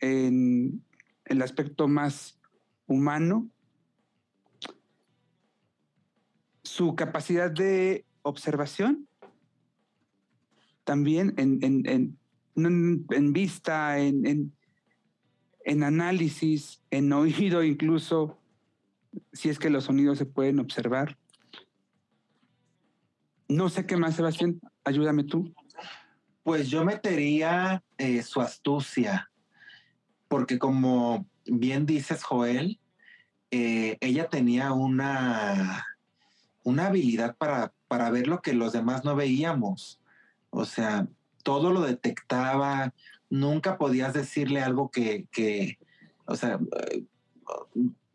en 0.00 0.82
el 1.30 1.42
aspecto 1.42 1.86
más 1.88 2.38
humano, 2.86 3.48
su 6.64 6.96
capacidad 6.96 7.50
de 7.50 8.04
observación, 8.22 9.08
también 10.84 11.34
en, 11.36 12.18
en 12.56 13.32
vista, 13.32 13.98
en, 13.98 14.52
análisis, 15.64 16.82
en 16.90 17.12
oído 17.12 17.62
incluso, 17.62 18.36
si 19.32 19.48
es 19.48 19.58
que 19.60 19.70
los 19.70 19.84
sonidos 19.84 20.18
se 20.18 20.26
pueden 20.26 20.58
observar. 20.58 21.16
No 23.48 23.68
sé 23.68 23.86
qué 23.86 23.96
más, 23.96 24.16
Sebastián, 24.16 24.60
ayúdame 24.84 25.22
tú. 25.22 25.54
Pues 26.42 26.68
yo 26.68 26.84
metería 26.84 27.84
eh, 27.98 28.22
su 28.22 28.40
astucia, 28.40 29.29
porque 30.30 30.60
como 30.60 31.26
bien 31.44 31.86
dices, 31.86 32.22
Joel, 32.22 32.78
eh, 33.50 33.98
ella 34.00 34.28
tenía 34.28 34.72
una, 34.72 35.84
una 36.62 36.86
habilidad 36.86 37.34
para, 37.36 37.72
para 37.88 38.10
ver 38.10 38.28
lo 38.28 38.40
que 38.40 38.52
los 38.52 38.72
demás 38.72 39.04
no 39.04 39.16
veíamos. 39.16 40.00
O 40.50 40.66
sea, 40.66 41.08
todo 41.42 41.72
lo 41.72 41.80
detectaba, 41.80 42.94
nunca 43.28 43.76
podías 43.76 44.14
decirle 44.14 44.60
algo 44.60 44.92
que, 44.92 45.26
que 45.32 45.78
o 46.26 46.36
sea, 46.36 46.60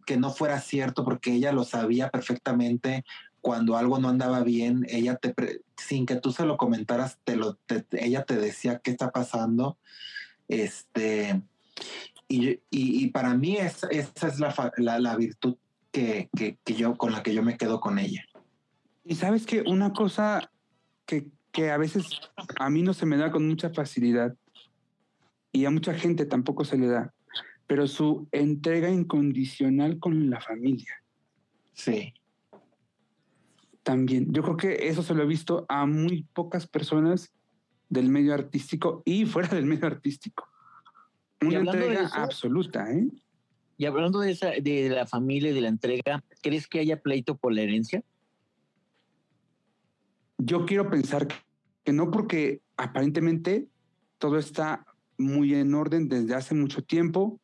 que 0.05 0.15
no 0.15 0.31
fuera 0.31 0.61
cierto 0.61 1.03
porque 1.03 1.33
ella 1.33 1.51
lo 1.51 1.65
sabía 1.65 2.11
perfectamente 2.11 3.03
cuando 3.41 3.75
algo 3.75 3.99
no 3.99 4.07
andaba 4.07 4.41
bien, 4.41 4.85
ella 4.87 5.17
te, 5.17 5.35
sin 5.75 6.05
que 6.05 6.15
tú 6.15 6.31
se 6.31 6.45
lo 6.45 6.55
comentaras, 6.55 7.19
te 7.25 7.35
lo, 7.35 7.59
ella 7.91 8.23
te 8.23 8.37
decía 8.37 8.79
qué 8.79 8.91
está 8.91 9.11
pasando. 9.11 9.77
Este, 10.47 11.41
y, 12.27 13.07
para 13.09 13.35
mí 13.35 13.57
esa 13.57 13.87
es 13.91 14.39
la, 14.39 14.73
la, 14.97 15.15
virtud 15.15 15.57
que, 15.91 16.29
que, 16.35 16.73
yo, 16.73 16.95
con 16.97 17.11
la 17.11 17.23
que 17.23 17.33
yo 17.33 17.43
me 17.43 17.57
quedo 17.57 17.79
con 17.79 17.99
ella. 17.99 18.23
Y 19.03 19.15
sabes 19.15 19.45
que 19.45 19.61
una 19.61 19.93
cosa 19.93 20.51
que, 21.05 21.27
que 21.51 21.71
a 21.71 21.77
veces 21.77 22.07
a 22.59 22.69
mí 22.69 22.81
no 22.81 22.93
se 22.93 23.05
me 23.05 23.17
da 23.17 23.31
con 23.31 23.47
mucha 23.47 23.69
facilidad 23.69 24.35
y 25.51 25.65
a 25.65 25.71
mucha 25.71 25.93
gente 25.93 26.25
tampoco 26.25 26.65
se 26.65 26.77
le 26.77 26.87
da, 26.87 27.13
pero 27.67 27.87
su 27.87 28.27
entrega 28.31 28.89
incondicional 28.89 29.99
con 29.99 30.29
la 30.29 30.41
familia. 30.41 31.01
Sí. 31.73 32.13
También, 33.83 34.33
yo 34.33 34.41
creo 34.41 34.57
que 34.57 34.87
eso 34.87 35.03
se 35.03 35.13
lo 35.13 35.23
he 35.23 35.27
visto 35.27 35.65
a 35.69 35.85
muy 35.85 36.23
pocas 36.33 36.65
personas 36.65 37.31
del 37.87 38.09
medio 38.09 38.33
artístico 38.33 39.03
y 39.05 39.25
fuera 39.25 39.49
del 39.49 39.65
medio 39.65 39.85
artístico. 39.85 40.49
Una 41.41 41.59
entrega 41.59 42.07
absoluta, 42.13 42.91
¿eh? 42.91 43.07
Y 43.77 43.85
hablando 43.85 44.19
de, 44.19 44.31
esa, 44.31 44.51
de 44.51 44.89
la 44.89 45.05
familia 45.05 45.51
y 45.51 45.53
de 45.53 45.61
la 45.61 45.67
entrega, 45.67 46.23
¿crees 46.41 46.67
que 46.67 46.79
haya 46.79 47.01
pleito 47.01 47.35
por 47.35 47.53
la 47.53 47.61
herencia? 47.61 48.03
Yo 50.37 50.65
quiero 50.65 50.89
pensar 50.89 51.27
que 51.83 51.91
no, 51.91 52.09
porque 52.09 52.61
aparentemente 52.77 53.67
todo 54.17 54.37
está 54.37 54.85
muy 55.17 55.53
en 55.53 55.73
orden 55.73 56.07
desde 56.07 56.35
hace 56.35 56.55
mucho 56.55 56.83
tiempo 56.83 57.39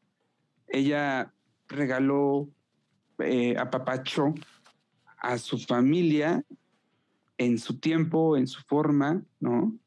ella 0.72 1.34
regaló 1.68 2.50
eh, 3.20 3.56
a 3.58 3.70
Papacho 3.70 4.34
a 5.18 5.38
su 5.38 5.60
familia 5.60 6.44
en 7.38 7.58
su 7.58 7.80
tiempo, 7.80 8.38
en 8.38 8.48
su 8.48 8.62
forma, 8.62 9.24
¿no? 9.40 9.78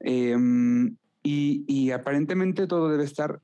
Em, 0.00 0.96
y, 1.26 1.90
aparentemente 1.90 2.66
todo 2.66 2.90
debe 2.90 3.04
estar 3.04 3.40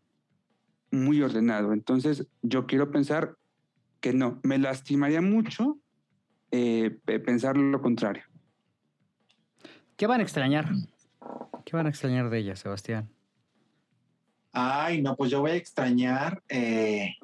muy 0.91 1.23
ordenado. 1.23 1.73
Entonces, 1.73 2.27
yo 2.43 2.67
quiero 2.67 2.91
pensar 2.91 3.37
que 4.01 4.13
no, 4.13 4.39
me 4.43 4.59
lastimaría 4.59 5.23
mucho 5.23 5.79
eh, 6.51 6.99
pensar 7.05 7.57
lo 7.57 7.81
contrario. 7.81 8.25
¿Qué 9.97 10.07
van 10.07 10.21
a 10.21 10.23
extrañar? 10.23 10.69
¿Qué 11.65 11.77
van 11.77 11.87
a 11.87 11.91
extrañar 11.91 12.29
de 12.29 12.39
ella, 12.39 12.57
Sebastián? 12.57 13.09
Ay, 14.53 15.01
no, 15.01 15.17
pues 15.17 15.31
yo 15.31 15.41
voy 15.41 15.53
a 15.53 15.57
extrañar 15.57 16.43
eh, 16.49 17.15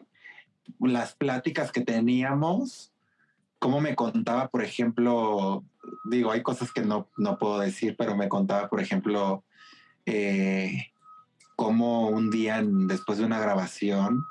las 0.81 1.15
pláticas 1.15 1.73
que 1.73 1.81
teníamos, 1.81 2.93
cómo 3.59 3.81
me 3.81 3.95
contaba, 3.95 4.49
por 4.49 4.63
ejemplo, 4.63 5.65
digo, 6.05 6.31
hay 6.31 6.43
cosas 6.43 6.73
que 6.73 6.83
no, 6.83 7.09
no 7.17 7.39
puedo 7.39 7.59
decir, 7.59 7.97
pero 7.99 8.17
me 8.17 8.29
contaba, 8.29 8.69
por 8.69 8.81
ejemplo, 8.81 9.45
eh, 10.07 10.93
cómo 11.57 12.09
un 12.09 12.31
día 12.31 12.63
después 12.65 13.19
de 13.19 13.25
una 13.25 13.41
grabación 13.41 14.25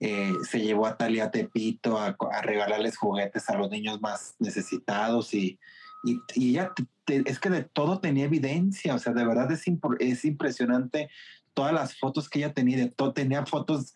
eh, 0.00 0.32
se 0.48 0.60
llevó 0.60 0.86
a 0.86 0.96
Talia 0.96 1.30
Tepito 1.30 1.98
a, 1.98 2.16
regalarles 2.42 2.96
juguetes 2.96 3.48
a 3.48 3.56
los 3.56 3.70
niños 3.70 4.00
más 4.00 4.36
necesitados 4.38 5.32
y, 5.34 5.58
y, 6.04 6.20
ella 6.36 6.72
es 7.06 7.38
que 7.38 7.50
de 7.50 7.64
todo 7.64 8.00
tenía 8.00 8.26
evidencia, 8.26 8.94
o 8.94 8.98
sea, 8.98 9.12
de 9.12 9.26
verdad 9.26 9.50
es, 9.50 9.64
es 10.00 10.24
impresionante 10.24 11.10
todas 11.54 11.72
las 11.72 11.96
fotos 11.98 12.28
que 12.28 12.40
ella 12.40 12.52
tenía, 12.52 12.76
de 12.76 12.90
todo, 12.90 13.12
tenía 13.12 13.46
fotos 13.46 13.94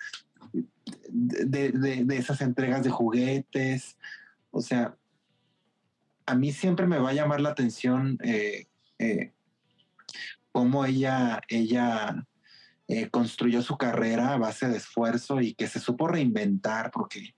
de, 1.11 1.71
de, 1.73 2.17
esas 2.17 2.41
entregas 2.41 2.83
de 2.83 2.91
juguetes, 2.91 3.99
o 4.51 4.61
sea, 4.61 4.97
a 6.27 6.35
mí 6.35 6.53
siempre 6.53 6.87
me 6.87 6.99
va 6.99 7.11
a 7.11 7.15
llamar 7.15 7.41
la 7.41 7.51
atención 7.51 8.19
eh, 8.23 8.67
cómo 10.59 10.85
ella, 10.85 11.41
ella 11.47 12.27
eh, 12.89 13.11
construyó 13.11 13.63
su 13.63 13.79
carrera 13.79 14.33
a 14.33 14.39
base 14.39 14.67
de 14.67 14.79
esfuerzo 14.79 15.41
y 15.41 15.55
que 15.55 15.69
se 15.69 15.79
supo 15.79 16.09
reinventar, 16.09 16.91
porque 16.91 17.37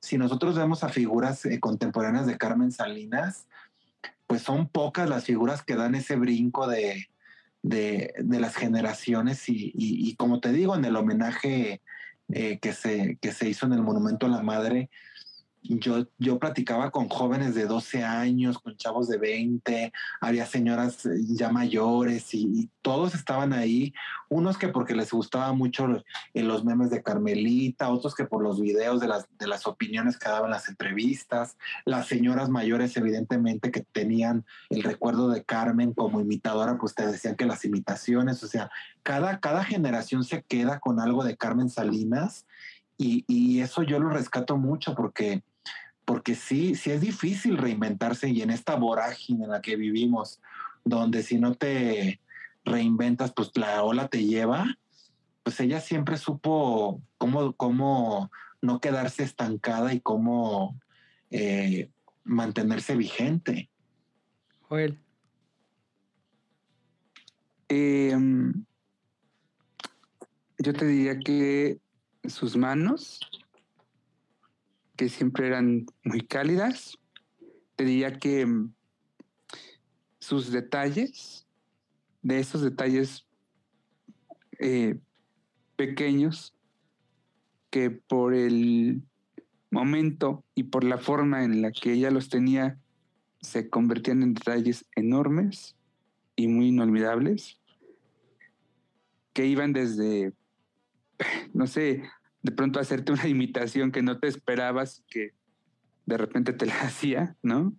si 0.00 0.16
nosotros 0.16 0.56
vemos 0.56 0.82
a 0.82 0.88
figuras 0.88 1.42
contemporáneas 1.60 2.24
de 2.24 2.38
Carmen 2.38 2.72
Salinas, 2.72 3.48
pues 4.26 4.40
son 4.40 4.66
pocas 4.66 5.06
las 5.10 5.24
figuras 5.26 5.62
que 5.62 5.76
dan 5.76 5.94
ese 5.94 6.16
brinco 6.16 6.66
de, 6.66 7.06
de, 7.60 8.14
las 8.16 8.56
generaciones 8.56 9.44
y, 9.46 10.16
como 10.16 10.40
te 10.40 10.50
digo, 10.50 10.74
en 10.74 10.86
el 10.86 10.96
homenaje 10.96 11.82
eh, 12.30 12.58
que, 12.60 12.72
se, 12.72 13.18
que 13.20 13.32
se 13.32 13.46
hizo 13.46 13.66
en 13.66 13.74
el 13.74 13.82
Monumento 13.82 14.24
a 14.24 14.30
la 14.30 14.42
Madre, 14.42 14.88
yo, 15.64 16.06
yo 16.18 16.38
platicaba 16.38 16.90
con 16.90 17.08
jóvenes 17.08 17.54
de 17.54 17.64
12 17.64 18.04
años, 18.04 18.58
con 18.58 18.76
chavos 18.76 19.08
de 19.08 19.16
20, 19.16 19.92
había 20.20 20.44
señoras 20.44 21.06
eh, 21.06 21.16
ya 21.30 21.50
mayores 21.50 22.34
y, 22.34 22.70
todos 22.84 23.14
estaban 23.14 23.54
ahí, 23.54 23.94
unos 24.28 24.58
que 24.58 24.68
porque 24.68 24.94
les 24.94 25.10
gustaba 25.10 25.54
mucho 25.54 25.86
los, 25.86 26.04
eh, 26.34 26.42
los 26.42 26.66
memes 26.66 26.90
de 26.90 27.02
Carmelita, 27.02 27.88
otros 27.88 28.14
que 28.14 28.26
por 28.26 28.42
los 28.42 28.60
videos 28.60 29.00
de 29.00 29.08
las, 29.08 29.26
de 29.38 29.46
las 29.46 29.66
opiniones 29.66 30.18
que 30.18 30.28
daban 30.28 30.50
las 30.50 30.68
entrevistas, 30.68 31.56
las 31.86 32.08
señoras 32.08 32.50
mayores 32.50 32.94
evidentemente 32.98 33.70
que 33.70 33.86
tenían 33.90 34.44
el 34.68 34.82
recuerdo 34.82 35.30
de 35.30 35.44
Carmen 35.44 35.94
como 35.94 36.20
imitadora, 36.20 36.76
pues 36.76 36.94
te 36.94 37.06
decían 37.06 37.36
que 37.36 37.46
las 37.46 37.64
imitaciones, 37.64 38.42
o 38.42 38.48
sea, 38.48 38.70
cada, 39.02 39.40
cada 39.40 39.64
generación 39.64 40.22
se 40.22 40.42
queda 40.42 40.78
con 40.78 41.00
algo 41.00 41.24
de 41.24 41.38
Carmen 41.38 41.70
Salinas 41.70 42.46
y, 42.98 43.24
y 43.26 43.60
eso 43.60 43.82
yo 43.82 43.98
lo 43.98 44.10
rescato 44.10 44.58
mucho 44.58 44.94
porque 44.94 45.42
porque 46.04 46.34
sí, 46.34 46.74
sí 46.74 46.90
es 46.90 47.00
difícil 47.00 47.56
reinventarse 47.56 48.28
y 48.28 48.42
en 48.42 48.50
esta 48.50 48.76
vorágine 48.76 49.44
en 49.44 49.50
la 49.50 49.62
que 49.62 49.76
vivimos, 49.76 50.40
donde 50.84 51.22
si 51.22 51.38
no 51.38 51.54
te 51.54 52.20
reinventas, 52.64 53.32
pues 53.32 53.50
la 53.54 53.82
ola 53.82 54.08
te 54.08 54.24
lleva, 54.24 54.66
pues 55.42 55.60
ella 55.60 55.80
siempre 55.80 56.16
supo 56.16 57.02
cómo, 57.18 57.52
cómo 57.54 58.30
no 58.60 58.80
quedarse 58.80 59.22
estancada 59.22 59.92
y 59.92 60.00
cómo 60.00 60.78
eh, 61.30 61.90
mantenerse 62.24 62.96
vigente. 62.96 63.70
Joel. 64.62 64.98
Em, 67.68 68.64
yo 70.58 70.72
te 70.72 70.86
diría 70.86 71.18
que 71.18 71.78
sus 72.26 72.56
manos 72.56 73.20
que 74.96 75.08
siempre 75.08 75.46
eran 75.46 75.86
muy 76.04 76.20
cálidas. 76.20 76.98
Te 77.76 77.84
diría 77.84 78.18
que 78.18 78.46
mm, 78.46 78.72
sus 80.18 80.50
detalles, 80.50 81.46
de 82.22 82.38
esos 82.38 82.62
detalles 82.62 83.26
eh, 84.58 84.98
pequeños, 85.76 86.54
que 87.70 87.90
por 87.90 88.34
el 88.34 89.02
momento 89.70 90.44
y 90.54 90.64
por 90.64 90.84
la 90.84 90.98
forma 90.98 91.44
en 91.44 91.60
la 91.60 91.72
que 91.72 91.92
ella 91.92 92.10
los 92.10 92.28
tenía, 92.28 92.78
se 93.40 93.68
convertían 93.68 94.22
en 94.22 94.34
detalles 94.34 94.86
enormes 94.94 95.76
y 96.36 96.48
muy 96.48 96.68
inolvidables, 96.68 97.58
que 99.32 99.46
iban 99.46 99.72
desde, 99.72 100.32
no 101.52 101.66
sé, 101.66 102.04
de 102.44 102.52
pronto 102.52 102.78
hacerte 102.78 103.10
una 103.10 103.26
imitación 103.28 103.90
que 103.90 104.02
no 104.02 104.18
te 104.18 104.28
esperabas 104.28 105.02
que 105.08 105.32
de 106.06 106.16
repente 106.16 106.52
te 106.52 106.66
la 106.66 106.78
hacía, 106.82 107.36
¿no? 107.42 107.74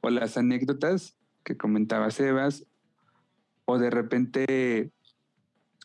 O 0.00 0.08
las 0.10 0.38
anécdotas 0.38 1.16
que 1.44 1.56
comentaba 1.56 2.10
Sebas, 2.10 2.64
o 3.64 3.78
de 3.78 3.90
repente 3.90 4.90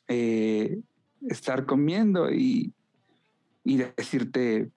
eh, 0.08 0.80
estar 1.28 1.66
comiendo 1.66 2.32
y, 2.32 2.74
y 3.64 3.78
decirte, 3.78 4.70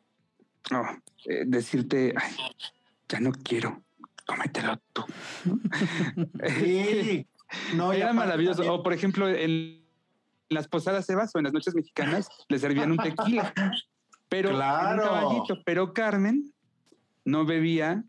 oh, 0.72 0.86
eh, 1.26 1.44
decirte, 1.46 2.14
Ay, 2.16 2.32
ya 3.08 3.20
no 3.20 3.32
quiero, 3.32 3.82
cómetelo 4.26 4.80
tú. 4.92 5.04
Sí. 6.58 7.26
No, 7.74 7.92
era 7.92 8.12
maravilloso. 8.12 8.72
O 8.72 8.82
por 8.82 8.92
ejemplo, 8.92 9.28
el 9.28 9.80
las 10.50 10.68
posadas 10.68 11.06
Sebas 11.06 11.34
o 11.34 11.38
en 11.38 11.44
las 11.44 11.52
noches 11.52 11.74
mexicanas 11.74 12.28
le 12.48 12.58
servían 12.58 12.90
un 12.90 12.98
tequila. 12.98 13.54
Pero 14.28 14.50
claro. 14.50 15.44
pero 15.64 15.92
Carmen 15.94 16.52
no 17.24 17.46
bebía, 17.46 18.04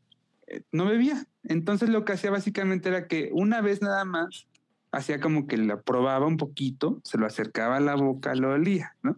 eh, 0.48 0.64
no 0.72 0.86
bebía. 0.86 1.26
Entonces 1.44 1.90
lo 1.90 2.04
que 2.04 2.14
hacía 2.14 2.32
básicamente 2.32 2.90
era 2.90 3.08
que 3.08 3.30
una 3.34 3.62
vez 3.62 3.82
nada 3.82 4.06
más 4.06 4.48
hacía 4.92 5.20
como 5.20 5.48
que 5.48 5.58
la 5.58 5.82
probaba 5.82 6.28
un 6.28 6.38
poquito, 6.38 7.00
se 7.04 7.18
lo 7.18 7.26
acercaba 7.26 7.78
a 7.78 7.80
la 7.80 7.96
boca, 7.96 8.36
lo 8.36 8.52
olía, 8.52 8.96
¿no? 9.02 9.16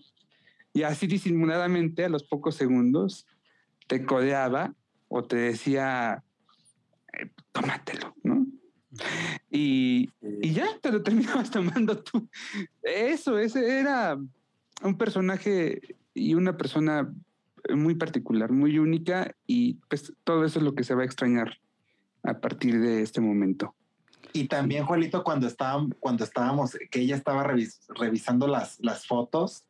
Y 0.71 0.83
así 0.83 1.07
disimuladamente 1.07 2.05
a 2.05 2.09
los 2.09 2.23
pocos 2.23 2.55
segundos 2.55 3.27
te 3.88 4.05
codeaba 4.05 4.73
o 5.07 5.23
te 5.23 5.36
decía, 5.36 6.23
eh, 7.13 7.29
tómatelo, 7.51 8.15
¿no? 8.23 8.45
Y, 9.55 10.09
ya 10.41 10.65
te 10.81 10.91
lo 10.91 11.03
terminabas 11.03 11.51
tomando 11.51 11.99
tú. 11.99 12.27
Eso, 12.81 13.37
ese 13.37 13.79
era 13.79 14.17
un 14.81 14.97
personaje 14.97 15.79
y 16.15 16.33
una 16.33 16.57
persona 16.57 17.13
muy 17.73 17.95
particular, 17.95 18.51
muy 18.51 18.79
única 18.79 19.33
y 19.47 19.75
pues 19.89 20.11
todo 20.23 20.43
eso 20.43 20.59
es 20.59 20.65
lo 20.65 20.75
que 20.75 20.83
se 20.83 20.95
va 20.95 21.03
a 21.03 21.05
extrañar 21.05 21.59
a 22.23 22.39
partir 22.39 22.81
de 22.81 23.03
este 23.03 23.21
momento. 23.21 23.75
Y 24.33 24.47
también, 24.47 24.85
Juanito, 24.85 25.23
cuando, 25.23 25.45
estábamos, 25.45 25.91
cuando 25.99 26.23
estábamos, 26.23 26.75
que 26.89 27.01
ella 27.01 27.15
estaba 27.15 27.43
revisando 27.43 28.47
las, 28.47 28.79
las 28.79 29.05
fotos, 29.05 29.65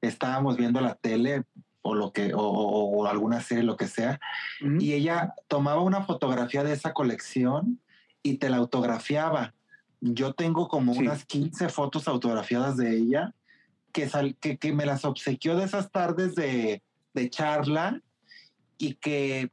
estábamos 0.00 0.56
viendo 0.56 0.80
la 0.80 0.96
tele 0.96 1.44
o 1.82 1.94
lo 1.94 2.12
que, 2.12 2.32
o, 2.34 3.06
alguna 3.06 3.40
serie, 3.40 3.62
lo 3.62 3.76
que 3.76 3.86
sea, 3.86 4.20
y 4.60 4.92
ella 4.92 5.34
tomaba 5.46 5.82
una 5.82 6.02
fotografía 6.02 6.64
de 6.64 6.72
esa 6.72 6.92
colección 6.92 7.80
y 8.22 8.36
te 8.38 8.50
la 8.50 8.58
autografiaba. 8.58 9.54
Yo 10.00 10.32
tengo 10.32 10.68
como 10.68 10.92
unas 10.92 11.24
15 11.24 11.68
fotos 11.68 12.08
autografiadas 12.08 12.76
de 12.76 12.96
ella 12.96 13.34
que, 13.92 14.10
que, 14.40 14.56
que, 14.56 14.72
me 14.72 14.86
las 14.86 15.04
obsequió 15.04 15.56
de 15.56 15.64
esas 15.64 15.90
tardes 15.90 16.34
de, 16.34 16.82
de 17.12 17.30
charla 17.30 18.00
y 18.78 18.94
que 18.94 19.50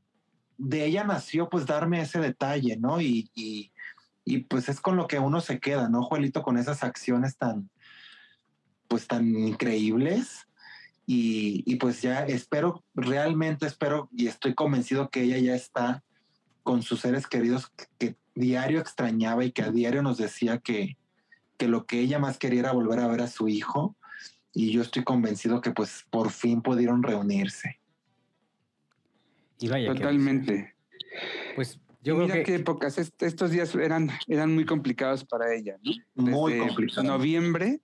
de 0.57 0.85
ella 0.85 1.03
nació 1.03 1.49
pues 1.49 1.65
darme 1.65 2.01
ese 2.01 2.19
detalle, 2.19 2.77
¿no? 2.77 3.01
Y, 3.01 3.29
y, 3.35 3.71
y, 4.25 4.39
pues 4.39 4.69
es 4.69 4.79
con 4.79 4.95
lo 4.95 5.07
que 5.07 5.19
uno 5.19 5.41
se 5.41 5.59
queda, 5.59 5.89
¿no, 5.89 6.03
Juelito? 6.03 6.43
Con 6.43 6.57
esas 6.57 6.83
acciones 6.83 7.37
tan, 7.37 7.69
pues 8.87 9.07
tan 9.07 9.27
increíbles. 9.35 10.47
Y, 11.05 11.63
y, 11.65 11.75
pues 11.75 12.01
ya 12.01 12.25
espero, 12.25 12.83
realmente 12.93 13.65
espero 13.65 14.09
y 14.11 14.27
estoy 14.27 14.55
convencido 14.55 15.09
que 15.09 15.21
ella 15.21 15.37
ya 15.37 15.55
está 15.55 16.03
con 16.63 16.83
sus 16.83 16.99
seres 16.99 17.27
queridos 17.27 17.71
que 17.97 18.17
diario 18.37 18.79
extrañaba 18.79 19.43
y 19.43 19.51
que 19.51 19.63
a 19.63 19.71
diario 19.71 20.01
nos 20.01 20.17
decía 20.17 20.59
que, 20.59 20.97
que 21.57 21.67
lo 21.67 21.85
que 21.85 21.99
ella 21.99 22.19
más 22.19 22.37
quería 22.37 22.61
era 22.61 22.71
volver 22.71 22.99
a 22.99 23.07
ver 23.07 23.21
a 23.21 23.27
su 23.27 23.47
hijo. 23.47 23.95
Y 24.53 24.71
yo 24.71 24.81
estoy 24.81 25.03
convencido 25.03 25.61
que 25.61 25.71
pues 25.71 26.05
por 26.09 26.31
fin 26.31 26.61
pudieron 26.61 27.03
reunirse. 27.03 27.79
Y 29.59 29.67
vaya 29.67 29.93
Totalmente. 29.93 30.75
pues 31.55 31.79
yo 32.03 32.15
creo 32.15 32.27
mira 32.27 32.43
qué 32.43 32.55
épocas, 32.55 32.97
estos 32.97 33.51
días 33.51 33.75
eran, 33.75 34.09
eran 34.27 34.53
muy 34.53 34.65
complicados 34.65 35.25
para 35.25 35.53
ella, 35.53 35.77
muy 36.15 36.57
complicados. 36.57 37.03
Noviembre, 37.03 37.81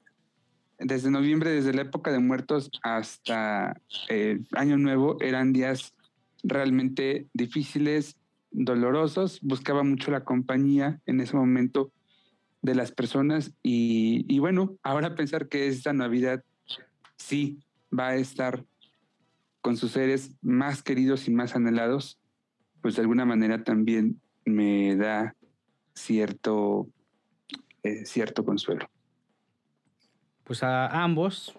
desde 0.80 1.12
noviembre, 1.12 1.50
desde 1.50 1.74
la 1.74 1.82
época 1.82 2.12
de 2.12 2.20
muertos 2.20 2.70
hasta 2.84 3.76
el 4.08 4.38
eh, 4.38 4.44
Año 4.54 4.78
Nuevo, 4.78 5.18
eran 5.20 5.52
días 5.52 5.94
realmente 6.44 7.28
difíciles, 7.34 8.16
dolorosos. 8.54 9.40
Buscaba 9.42 9.84
mucho 9.84 10.12
la 10.12 10.24
compañía 10.24 11.02
en 11.06 11.20
ese 11.20 11.36
momento 11.36 11.92
de 12.62 12.76
las 12.76 12.92
personas 12.92 13.54
y, 13.62 14.40
bueno, 14.40 14.78
ahora 14.84 15.16
pensar 15.16 15.50
que 15.50 15.68
esta 15.68 15.92
Navidad 15.92 16.44
sí 17.18 17.60
va 17.98 18.10
a 18.10 18.16
estar 18.16 18.64
con 19.62 19.76
sus 19.76 19.92
seres 19.92 20.32
más 20.42 20.82
queridos 20.82 21.28
y 21.28 21.32
más 21.32 21.56
anhelados, 21.56 22.20
pues 22.82 22.96
de 22.96 23.02
alguna 23.02 23.26
manera 23.26 23.64
también 23.64 24.22
me 24.46 24.96
da 24.96 25.36
cierto, 25.94 26.88
eh, 27.84 28.06
cierto 28.06 28.46
consuelo. 28.46 28.90
Pues 30.44 30.64
a 30.64 31.04
ambos 31.04 31.58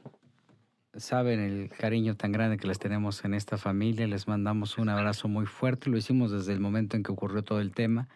saben 0.96 1.40
el 1.40 1.68
cariño 1.68 2.16
tan 2.16 2.32
grande 2.32 2.56
que 2.56 2.68
les 2.68 2.78
tenemos 2.78 3.24
en 3.24 3.34
esta 3.34 3.56
familia. 3.56 4.06
Les 4.06 4.28
mandamos 4.28 4.78
un 4.78 4.88
abrazo 4.88 5.28
muy 5.28 5.46
fuerte. 5.46 5.90
Lo 5.90 5.96
hicimos 5.96 6.30
desde 6.30 6.52
el 6.52 6.60
momento 6.60 6.96
en 6.96 7.02
que 7.02 7.12
ocurrió 7.12 7.42
todo 7.42 7.60
el 7.60 7.72
tema, 7.72 8.08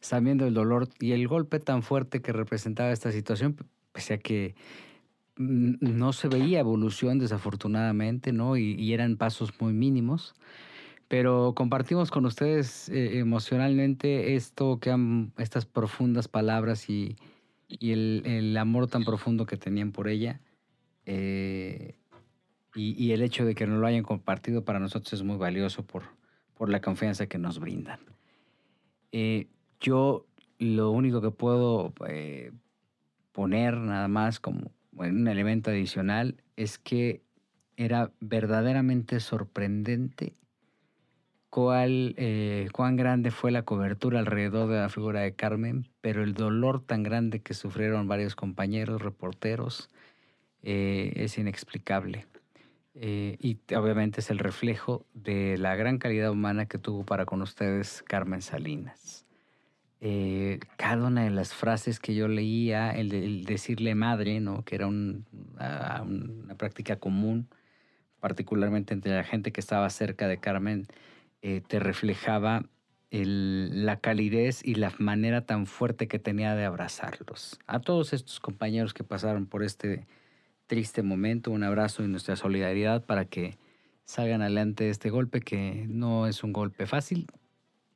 sabiendo 0.00 0.46
el 0.46 0.54
dolor 0.54 0.88
y 1.00 1.12
el 1.12 1.26
golpe 1.28 1.60
tan 1.60 1.82
fuerte 1.82 2.20
que 2.20 2.32
representaba 2.32 2.90
esta 2.90 3.12
situación, 3.12 3.56
pese 3.92 4.14
a 4.14 4.18
que 4.18 4.54
no 5.38 6.12
se 6.12 6.28
veía 6.28 6.60
evolución 6.60 7.18
desafortunadamente, 7.18 8.32
¿no? 8.32 8.56
Y, 8.56 8.92
eran 8.92 9.16
pasos 9.16 9.52
muy 9.60 9.72
mínimos. 9.72 10.34
Pero 11.08 11.52
compartimos 11.54 12.10
con 12.10 12.26
ustedes 12.26 12.88
eh, 12.88 13.18
emocionalmente 13.18 14.34
esto 14.34 14.80
que 14.80 14.90
han, 14.90 15.32
estas 15.38 15.64
profundas 15.64 16.26
palabras 16.26 16.90
y, 16.90 17.16
el, 17.80 18.56
amor 18.58 18.88
tan 18.88 19.04
profundo 19.04 19.46
que 19.46 19.56
tenían 19.56 19.92
por 19.92 20.08
ella. 20.08 20.40
Eh, 21.04 21.94
y, 22.76 23.12
el 23.12 23.22
hecho 23.22 23.44
de 23.44 23.54
que 23.54 23.66
nos 23.66 23.80
lo 23.80 23.86
hayan 23.86 24.02
compartido 24.02 24.64
para 24.64 24.78
nosotros 24.78 25.12
es 25.14 25.22
muy 25.22 25.36
valioso 25.36 25.84
por, 25.84 26.02
por 26.54 26.68
la 26.68 26.80
confianza 26.80 27.26
que 27.26 27.38
nos 27.38 27.58
brindan. 27.58 28.00
Eh, 29.12 29.46
yo 29.80 30.26
lo 30.58 30.90
único 30.90 31.22
que 31.22 31.30
puedo 31.30 31.94
eh, 32.06 32.52
poner 33.32 33.76
nada 33.78 34.08
más 34.08 34.40
como 34.40 34.70
un 34.92 35.28
elemento 35.28 35.70
adicional 35.70 36.36
es 36.56 36.78
que 36.78 37.22
era 37.76 38.10
verdaderamente 38.20 39.20
sorprendente 39.20 40.34
cuál, 41.50 42.14
eh, 42.18 42.68
cuán 42.72 42.96
grande 42.96 43.30
fue 43.30 43.50
la 43.50 43.62
cobertura 43.62 44.18
alrededor 44.18 44.68
de 44.68 44.78
la 44.78 44.88
figura 44.88 45.20
de 45.20 45.34
Carmen, 45.34 45.88
pero 46.00 46.22
el 46.22 46.34
dolor 46.34 46.82
tan 46.84 47.02
grande 47.02 47.40
que 47.40 47.54
sufrieron 47.54 48.08
varios 48.08 48.34
compañeros, 48.34 49.02
reporteros, 49.02 49.90
es 50.62 51.38
inexplicable. 51.38 52.26
Eh, 52.98 53.36
y 53.40 53.58
obviamente 53.74 54.20
es 54.20 54.30
el 54.30 54.38
reflejo 54.38 55.04
de 55.12 55.58
la 55.58 55.76
gran 55.76 55.98
calidad 55.98 56.30
humana 56.30 56.64
que 56.66 56.78
tuvo 56.78 57.04
para 57.04 57.26
con 57.26 57.42
ustedes 57.42 58.02
Carmen 58.02 58.40
Salinas. 58.40 59.26
Eh, 60.00 60.60
cada 60.76 61.06
una 61.06 61.24
de 61.24 61.30
las 61.30 61.52
frases 61.52 62.00
que 62.00 62.14
yo 62.14 62.26
leía, 62.26 62.90
el, 62.90 63.44
decirle 63.44 63.94
madre, 63.94 64.40
¿no? 64.40 64.64
que 64.64 64.76
era 64.76 64.86
una, 64.86 65.24
práctica 66.56 66.96
común, 66.96 67.48
particularmente 68.20 68.94
entre 68.94 69.14
la 69.14 69.24
gente 69.24 69.52
que 69.52 69.60
estaba 69.60 69.88
cerca 69.90 70.26
de 70.26 70.38
Carmen, 70.38 70.86
eh, 71.42 71.62
te 71.66 71.78
reflejaba 71.78 72.64
la 73.10 74.00
calidez 74.00 74.62
y 74.64 74.74
la 74.74 74.92
manera 74.98 75.46
tan 75.46 75.66
fuerte 75.66 76.08
que 76.08 76.18
tenía 76.18 76.54
de 76.54 76.64
abrazarlos. 76.64 77.58
A 77.66 77.80
todos 77.80 78.12
estos 78.12 78.40
compañeros 78.40 78.92
que 78.94 79.04
pasaron 79.04 79.46
por 79.46 79.62
este 79.62 80.06
triste 80.66 81.02
momento, 81.02 81.50
un 81.50 81.62
abrazo 81.62 82.04
y 82.04 82.08
nuestra 82.08 82.36
solidaridad 82.36 83.04
para 83.04 83.24
que 83.24 83.58
salgan 84.04 84.42
adelante 84.42 84.84
de 84.84 84.90
este 84.90 85.10
golpe, 85.10 85.40
que 85.40 85.86
no 85.88 86.26
es 86.26 86.44
un 86.44 86.52
golpe 86.52 86.86
fácil, 86.86 87.26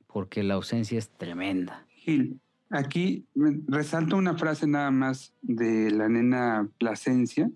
porque 0.06 0.42
la 0.42 0.54
ausencia 0.54 0.98
es 0.98 1.08
tremenda. 1.08 1.86
Gil, 1.88 2.40
aquí 2.70 3.26
resalto 3.68 4.16
una 4.16 4.36
frase 4.36 4.66
nada 4.66 4.90
más 4.90 5.34
de 5.42 5.90
la 5.90 6.08
nena 6.08 6.68
Plasencia 6.78 7.50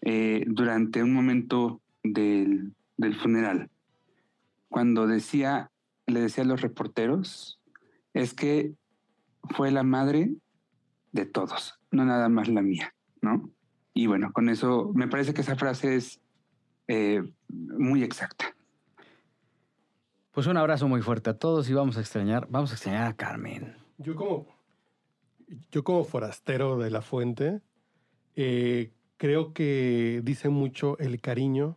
eh, 0.00 0.44
durante 0.46 1.02
un 1.02 1.12
momento 1.12 1.80
del, 2.02 2.72
del 2.96 3.14
funeral, 3.14 3.70
cuando 4.68 5.06
decía, 5.06 5.70
le 6.06 6.20
decía 6.20 6.44
a 6.44 6.46
los 6.46 6.62
reporteros, 6.62 7.60
es 8.14 8.34
que 8.34 8.74
fue 9.50 9.70
la 9.70 9.82
madre 9.82 10.34
de 11.12 11.26
todos, 11.26 11.78
no 11.90 12.04
nada 12.04 12.28
más 12.28 12.48
la 12.48 12.62
mía, 12.62 12.94
¿no? 13.20 13.50
Y 13.94 14.06
bueno, 14.06 14.32
con 14.32 14.48
eso 14.48 14.90
me 14.94 15.08
parece 15.08 15.34
que 15.34 15.42
esa 15.42 15.56
frase 15.56 15.96
es 15.96 16.20
eh, 16.88 17.22
muy 17.48 18.02
exacta. 18.02 18.54
Pues 20.32 20.46
un 20.46 20.56
abrazo 20.56 20.88
muy 20.88 21.02
fuerte 21.02 21.30
a 21.30 21.38
todos 21.38 21.68
y 21.68 21.74
vamos 21.74 21.98
a 21.98 22.00
extrañar, 22.00 22.46
vamos 22.48 22.70
a 22.70 22.74
extrañar 22.74 23.06
a 23.06 23.14
Carmen. 23.14 23.76
Yo 23.98 24.16
como, 24.16 24.46
yo 25.70 25.84
como 25.84 26.04
forastero 26.04 26.78
de 26.78 26.90
la 26.90 27.02
fuente, 27.02 27.60
eh, 28.34 28.92
creo 29.18 29.52
que 29.52 30.22
dice 30.24 30.48
mucho 30.48 30.98
el 30.98 31.20
cariño 31.20 31.76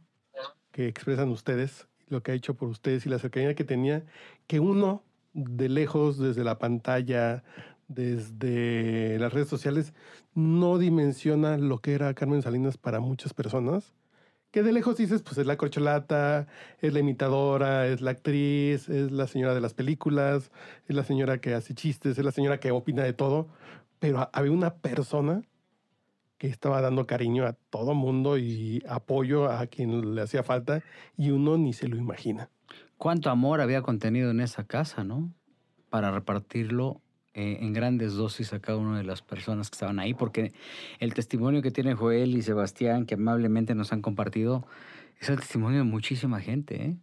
que 0.72 0.88
expresan 0.88 1.30
ustedes, 1.30 1.88
lo 2.08 2.24
que 2.24 2.32
ha 2.32 2.36
hecho 2.36 2.56
por 2.56 2.70
ustedes 2.70 3.06
y 3.06 3.10
la 3.10 3.20
cercanía 3.20 3.56
que 3.56 3.64
tenía, 3.64 4.06
que 4.48 4.60
uno 4.60 5.04
de 5.34 5.68
lejos, 5.68 6.18
desde 6.18 6.44
la 6.44 6.58
pantalla, 6.58 7.44
desde 7.88 9.20
las 9.20 9.34
redes 9.34 9.48
sociales, 9.48 9.94
no 10.34 10.78
dimensiona 10.78 11.58
lo 11.58 11.80
que 11.80 11.94
era 11.94 12.14
Carmen 12.14 12.42
Salinas 12.42 12.78
para 12.78 13.00
muchas 13.00 13.34
personas. 13.34 13.94
Que 14.52 14.64
de 14.64 14.72
lejos 14.72 14.96
dices, 14.96 15.22
pues 15.22 15.38
es 15.38 15.46
la 15.46 15.58
corcholata, 15.58 16.48
es 16.80 16.94
la 16.94 17.00
imitadora, 17.00 17.88
es 17.88 18.02
la 18.02 18.12
actriz, 18.12 18.88
es 18.88 19.12
la 19.12 19.28
señora 19.28 19.54
de 19.54 19.62
las 19.62 19.74
películas, 19.74 20.52
es 20.88 20.96
la 20.96 21.04
señora 21.04 21.40
que 21.40 21.54
hace 21.54 21.74
chistes, 21.74 22.18
es 22.18 22.24
la 22.24 22.32
señora 22.32 22.60
que 22.60 22.72
opina 22.72 23.04
de 23.04 23.14
todo. 23.14 23.50
Pero 24.00 24.30
había 24.32 24.52
una 24.52 24.76
persona 24.76 25.42
que 26.38 26.48
estaba 26.48 26.82
dando 26.82 27.06
cariño 27.06 27.46
a 27.46 27.54
todo 27.54 27.94
mundo 27.94 28.38
y 28.38 28.84
apoyo 28.88 29.50
a 29.52 29.68
quien 29.68 30.16
le 30.16 30.22
hacía 30.22 30.44
falta 30.44 30.84
y 31.18 31.32
uno 31.32 31.58
ni 31.58 31.74
se 31.74 31.88
lo 31.88 31.98
imagina. 31.98 32.50
¿Cuánto 32.98 33.30
amor 33.30 33.62
había 33.62 33.82
contenido 33.82 34.32
en 34.32 34.40
esa 34.40 34.66
casa, 34.66 35.04
no? 35.04 35.34
Para 35.90 36.12
repartirlo 36.12 37.02
eh, 37.38 37.58
en 37.60 37.74
grandes 37.74 38.14
dosis 38.14 38.54
a 38.54 38.62
cada 38.62 38.78
una 38.78 38.98
de 38.98 39.04
las 39.04 39.22
personas 39.22 39.70
que 39.70 39.76
estaban 39.76 40.00
ahí, 40.00 40.14
porque 40.14 40.54
el 41.00 41.14
testimonio 41.14 41.62
que 41.62 41.70
tienen 41.70 41.98
Joel 41.98 42.34
y 42.38 42.42
Sebastián, 42.42 43.06
que 43.06 43.16
amablemente 43.16 43.76
nos 43.76 43.92
han 43.92 44.02
compartido, 44.02 44.66
es 45.20 45.28
el 45.28 45.38
testimonio 45.38 45.80
de 45.80 45.84
muchísima 45.84 46.40
gente, 46.40 46.82
¿eh? 46.82 46.98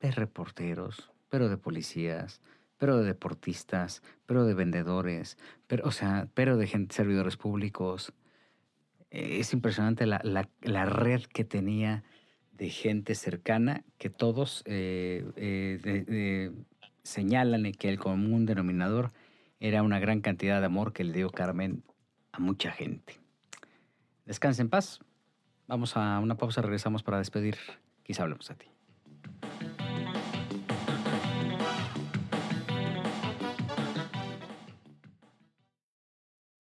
de 0.00 0.12
reporteros, 0.12 1.10
pero 1.28 1.48
de 1.48 1.56
policías, 1.56 2.40
pero 2.78 2.98
de 2.98 3.04
deportistas, 3.04 4.00
pero 4.26 4.44
de 4.44 4.54
vendedores, 4.54 5.36
pero, 5.66 5.88
o 5.88 5.90
sea, 5.90 6.28
pero 6.34 6.56
de 6.56 6.68
gente, 6.68 6.94
servidores 6.94 7.36
públicos. 7.36 8.12
Es 9.10 9.52
impresionante 9.52 10.06
la, 10.06 10.20
la, 10.22 10.84
red 10.84 11.22
que 11.22 11.44
tenía 11.44 12.04
de 12.52 12.70
gente 12.70 13.16
cercana 13.16 13.84
que 13.96 14.08
todos 14.08 14.62
eh, 14.66 15.24
eh, 15.34 16.52
señalan 17.02 17.72
que 17.72 17.88
el 17.88 17.98
común 17.98 18.46
denominador 18.46 19.12
era 19.60 19.82
una 19.82 19.98
gran 19.98 20.20
cantidad 20.20 20.60
de 20.60 20.66
amor 20.66 20.92
que 20.92 21.04
le 21.04 21.12
dio 21.12 21.30
Carmen 21.30 21.82
a 22.32 22.38
mucha 22.38 22.70
gente. 22.70 23.18
Descansa 24.24 24.62
en 24.62 24.68
paz. 24.68 25.00
Vamos 25.66 25.96
a 25.96 26.18
una 26.20 26.36
pausa, 26.36 26.62
regresamos 26.62 27.02
para 27.02 27.18
despedir. 27.18 27.56
Quizá 28.02 28.22
hablemos 28.22 28.50
a 28.50 28.54
ti. 28.54 28.66